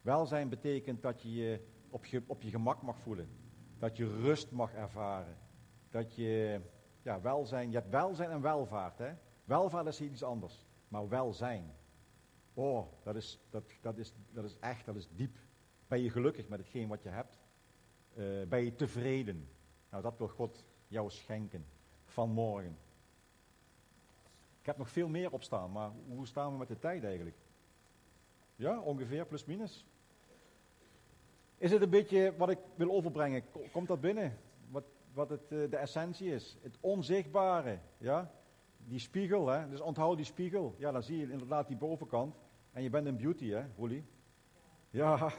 Welzijn 0.00 0.48
betekent 0.48 1.02
dat 1.02 1.22
je 1.22 1.34
je 1.34 1.60
op, 1.90 2.06
je 2.06 2.22
op 2.26 2.42
je 2.42 2.50
gemak 2.50 2.82
mag 2.82 2.98
voelen. 2.98 3.28
Dat 3.78 3.96
je 3.96 4.06
rust 4.06 4.50
mag 4.50 4.74
ervaren. 4.74 5.36
Dat 5.90 6.14
je, 6.14 6.60
ja, 7.02 7.20
welzijn, 7.20 7.70
je 7.70 7.76
hebt 7.76 7.90
welzijn 7.90 8.30
en 8.30 8.40
welvaart. 8.40 8.98
Hè? 8.98 9.12
Welvaart 9.44 9.86
is 9.86 10.00
iets 10.00 10.22
anders. 10.22 10.66
Maar 10.88 11.08
welzijn. 11.08 11.74
Oh, 12.54 12.86
dat 13.02 13.16
is, 13.16 13.40
dat, 13.50 13.64
dat, 13.80 13.98
is, 13.98 14.12
dat 14.30 14.44
is 14.44 14.58
echt, 14.58 14.84
dat 14.84 14.96
is 14.96 15.08
diep. 15.08 15.38
Ben 15.88 16.02
je 16.02 16.10
gelukkig 16.10 16.48
met 16.48 16.58
hetgeen 16.58 16.88
wat 16.88 17.02
je 17.02 17.08
hebt? 17.08 17.40
Uh, 18.14 18.46
ben 18.46 18.64
je 18.64 18.74
tevreden? 18.74 19.48
Nou, 19.90 20.02
dat 20.02 20.18
wil 20.18 20.28
God 20.28 20.64
jou 20.88 21.10
schenken 21.10 21.66
vanmorgen. 22.04 22.78
Ik 24.62 24.68
heb 24.68 24.76
nog 24.76 24.90
veel 24.90 25.08
meer 25.08 25.32
opstaan, 25.32 25.72
maar 25.72 25.90
hoe 26.08 26.26
staan 26.26 26.52
we 26.52 26.58
met 26.58 26.68
de 26.68 26.78
tijd 26.78 27.04
eigenlijk? 27.04 27.36
Ja, 28.56 28.80
ongeveer, 28.80 29.26
plus 29.26 29.44
minus. 29.44 29.86
Is 31.56 31.70
het 31.70 31.82
een 31.82 31.90
beetje 31.90 32.34
wat 32.36 32.50
ik 32.50 32.58
wil 32.74 32.90
overbrengen? 32.90 33.42
Komt 33.72 33.88
dat 33.88 34.00
binnen? 34.00 34.38
Wat, 34.70 34.84
wat 35.12 35.28
het, 35.28 35.52
uh, 35.52 35.70
de 35.70 35.76
essentie 35.76 36.34
is? 36.34 36.58
Het 36.62 36.76
onzichtbare, 36.80 37.78
ja? 37.98 38.30
Die 38.78 38.98
spiegel, 38.98 39.48
hè? 39.48 39.68
Dus 39.68 39.80
onthoud 39.80 40.16
die 40.16 40.26
spiegel. 40.26 40.74
Ja, 40.78 40.92
dan 40.92 41.02
zie 41.02 41.18
je 41.18 41.30
inderdaad 41.30 41.68
die 41.68 41.76
bovenkant. 41.76 42.34
En 42.72 42.82
je 42.82 42.90
bent 42.90 43.06
een 43.06 43.16
beauty, 43.16 43.50
hè, 43.50 43.64
Roelie? 43.76 44.04
Ja. 44.90 45.32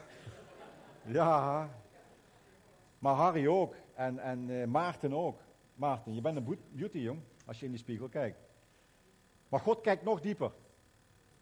Ja. 1.04 1.70
Maar 2.98 3.14
Harry 3.14 3.46
ook. 3.46 3.74
En, 3.94 4.18
en 4.18 4.48
uh, 4.48 4.66
Maarten 4.66 5.12
ook. 5.12 5.40
Maarten, 5.74 6.14
je 6.14 6.20
bent 6.20 6.36
een 6.36 6.58
beauty, 6.70 6.98
jong. 6.98 7.20
Als 7.46 7.58
je 7.58 7.64
in 7.64 7.70
die 7.70 7.80
spiegel 7.80 8.08
kijkt. 8.08 8.43
Maar 9.54 9.62
God 9.62 9.80
kijkt 9.80 10.04
nog 10.04 10.20
dieper. 10.20 10.52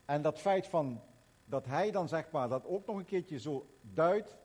En 0.04 0.22
dat 0.22 0.38
feit 0.38 0.66
van 0.66 1.00
dat 1.44 1.66
hij 1.66 1.90
dan 1.90 2.08
zeg 2.08 2.30
maar 2.30 2.48
dat 2.48 2.66
ook 2.66 2.86
nog 2.86 2.96
een 2.96 3.04
keertje 3.04 3.38
zo 3.38 3.66
duidt. 3.80 4.36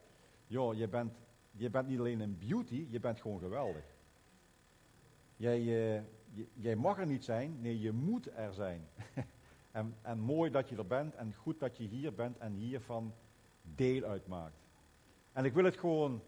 Joh, 0.45 0.75
je 0.75 0.87
bent, 0.87 1.13
je 1.51 1.69
bent 1.69 1.87
niet 1.87 1.99
alleen 1.99 2.19
een 2.19 2.37
beauty, 2.37 2.87
je 2.89 2.99
bent 2.99 3.21
gewoon 3.21 3.39
geweldig. 3.39 3.83
Jij, 5.35 5.59
uh, 5.59 6.01
jij 6.53 6.75
mag 6.75 6.99
er 6.99 7.05
niet 7.05 7.23
zijn, 7.23 7.61
nee, 7.61 7.79
je 7.79 7.91
moet 7.91 8.29
er 8.35 8.53
zijn. 8.53 8.87
en, 9.71 9.95
en 10.01 10.19
mooi 10.19 10.51
dat 10.51 10.69
je 10.69 10.75
er 10.75 10.87
bent 10.87 11.15
en 11.15 11.33
goed 11.33 11.59
dat 11.59 11.77
je 11.77 11.83
hier 11.83 12.13
bent 12.13 12.37
en 12.37 12.53
hiervan 12.53 13.13
deel 13.61 14.03
uitmaakt. 14.03 14.61
En 15.33 15.45
ik 15.45 15.53
wil 15.53 15.65
het 15.65 15.77
gewoon 15.77 16.21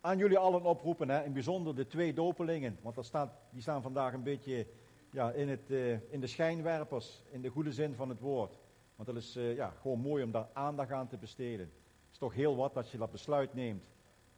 aan 0.00 0.18
jullie 0.18 0.38
allen 0.38 0.62
oproepen, 0.62 1.08
hè, 1.08 1.24
in 1.24 1.32
bijzonder 1.32 1.74
de 1.74 1.86
twee 1.86 2.12
dopelingen, 2.12 2.78
want 2.82 3.12
die 3.50 3.62
staan 3.62 3.82
vandaag 3.82 4.12
een 4.12 4.22
beetje 4.22 4.66
ja, 5.10 5.30
in, 5.30 5.48
het, 5.48 5.70
uh, 5.70 6.12
in 6.12 6.20
de 6.20 6.26
schijnwerpers, 6.26 7.22
in 7.30 7.42
de 7.42 7.48
goede 7.48 7.72
zin 7.72 7.94
van 7.94 8.08
het 8.08 8.20
woord. 8.20 8.58
Want 8.96 9.08
dat 9.08 9.16
is 9.16 9.36
uh, 9.36 9.54
ja, 9.54 9.70
gewoon 9.80 9.98
mooi 10.00 10.24
om 10.24 10.30
daar 10.30 10.48
aandacht 10.52 10.90
aan 10.90 11.08
te 11.08 11.16
besteden. 11.16 11.66
Het 11.66 12.12
is 12.12 12.18
toch 12.18 12.34
heel 12.34 12.56
wat 12.56 12.74
dat 12.74 12.90
je 12.90 12.98
dat 12.98 13.10
besluit 13.10 13.54
neemt 13.54 13.90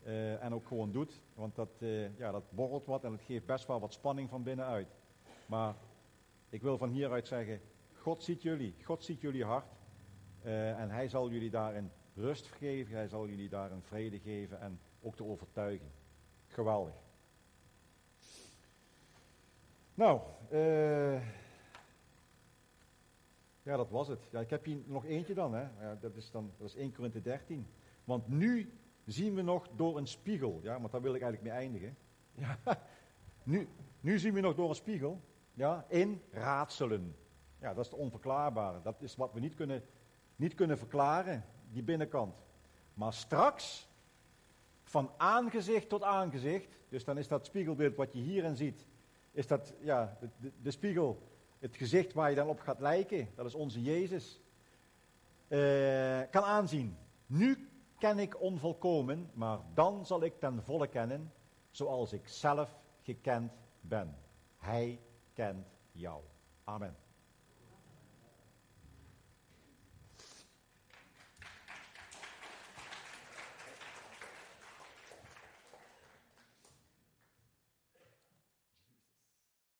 uh, 0.06 0.42
en 0.42 0.54
ook 0.54 0.66
gewoon 0.66 0.92
doet. 0.92 1.22
Want 1.34 1.54
dat, 1.54 1.70
ja, 2.16 2.30
dat 2.30 2.50
borrelt 2.50 2.86
wat 2.86 3.04
en 3.04 3.12
het 3.12 3.22
geeft 3.22 3.46
best 3.46 3.66
wel 3.66 3.80
wat 3.80 3.92
spanning 3.92 4.28
van 4.28 4.42
binnenuit. 4.42 4.88
Maar 5.46 5.74
ik 6.48 6.62
wil 6.62 6.78
van 6.78 6.90
hieruit 6.90 7.26
zeggen, 7.26 7.60
God 7.94 8.22
ziet 8.22 8.42
jullie, 8.42 8.74
God 8.84 9.04
ziet 9.04 9.20
jullie 9.20 9.44
hart. 9.44 9.72
en 10.42 10.90
hij 10.90 11.08
zal 11.08 11.30
jullie 11.30 11.50
daarin 11.50 11.90
rust 12.14 12.46
geven, 12.46 12.94
hij 12.94 13.08
zal 13.08 13.28
jullie 13.28 13.48
daarin 13.48 13.82
vrede 13.82 14.18
geven 14.18 14.60
en 14.60 14.80
ook 15.02 15.16
de 15.16 15.24
overtuiging. 15.24 15.90
Geweldig. 16.46 16.94
Nou, 19.94 20.20
uh, 20.52 21.22
ja, 23.62 23.76
dat 23.76 23.90
was 23.90 24.08
het. 24.08 24.28
Ja, 24.30 24.40
ik 24.40 24.50
heb 24.50 24.64
hier 24.64 24.78
nog 24.86 25.04
eentje 25.04 25.34
dan, 25.34 25.54
hè. 25.54 25.60
Ja, 25.60 25.94
dat 26.00 26.16
is 26.16 26.30
dan, 26.30 26.52
dat 26.58 26.68
is 26.68 26.74
1 26.74 26.92
Korinthe 26.92 27.20
13. 27.20 27.66
Want 28.04 28.28
nu 28.28 28.72
zien 29.04 29.34
we 29.34 29.42
nog 29.42 29.68
door 29.76 29.98
een 29.98 30.06
spiegel, 30.06 30.60
ja, 30.62 30.80
want 30.80 30.92
daar 30.92 31.02
wil 31.02 31.14
ik 31.14 31.22
eigenlijk 31.22 31.52
mee 31.52 31.62
eindigen. 31.62 31.96
Ja, 32.34 32.58
nu, 33.42 33.68
nu 34.00 34.18
zien 34.18 34.34
we 34.34 34.40
nog 34.40 34.54
door 34.54 34.68
een 34.68 34.74
spiegel, 34.74 35.20
ja, 35.54 35.84
in 35.88 36.22
raadselen. 36.30 37.16
Ja, 37.60 37.74
dat 37.74 37.84
is 37.84 37.90
het 37.90 38.00
onverklaarbare. 38.00 38.82
Dat 38.82 39.02
is 39.02 39.16
wat 39.16 39.32
we 39.32 39.40
niet 39.40 39.54
kunnen, 39.54 39.84
niet 40.36 40.54
kunnen 40.54 40.78
verklaren, 40.78 41.44
die 41.72 41.82
binnenkant. 41.82 42.42
Maar 42.94 43.12
straks, 43.12 43.88
van 44.82 45.10
aangezicht 45.16 45.88
tot 45.88 46.02
aangezicht, 46.02 46.78
dus 46.88 47.04
dan 47.04 47.18
is 47.18 47.28
dat 47.28 47.46
spiegelbeeld 47.46 47.96
wat 47.96 48.12
je 48.12 48.20
hierin 48.20 48.56
ziet, 48.56 48.86
is 49.30 49.46
dat 49.46 49.74
ja, 49.80 50.18
de, 50.62 50.70
spiegel, 50.70 51.22
het 51.58 51.76
gezicht 51.76 52.12
waar 52.12 52.30
je 52.30 52.36
dan 52.36 52.48
op 52.48 52.60
gaat 52.60 52.80
lijken, 52.80 53.28
dat 53.34 53.46
is 53.46 53.54
onze 53.54 53.82
Jezus, 53.82 54.40
uh, 55.48 56.20
kan 56.30 56.42
aanzien. 56.42 56.96
Nu 57.26 57.68
ken 57.98 58.18
ik 58.18 58.40
onvolkomen, 58.40 59.30
maar 59.32 59.58
dan 59.74 60.06
zal 60.06 60.22
ik 60.22 60.40
ten 60.40 60.62
volle 60.62 60.86
kennen, 60.86 61.32
zoals 61.70 62.12
ik 62.12 62.28
zelf 62.28 62.78
gekend 63.02 63.52
ben. 63.80 64.16
Hij 64.56 65.00
kent 65.32 65.66
jou. 65.92 66.22
Amen. 66.64 67.09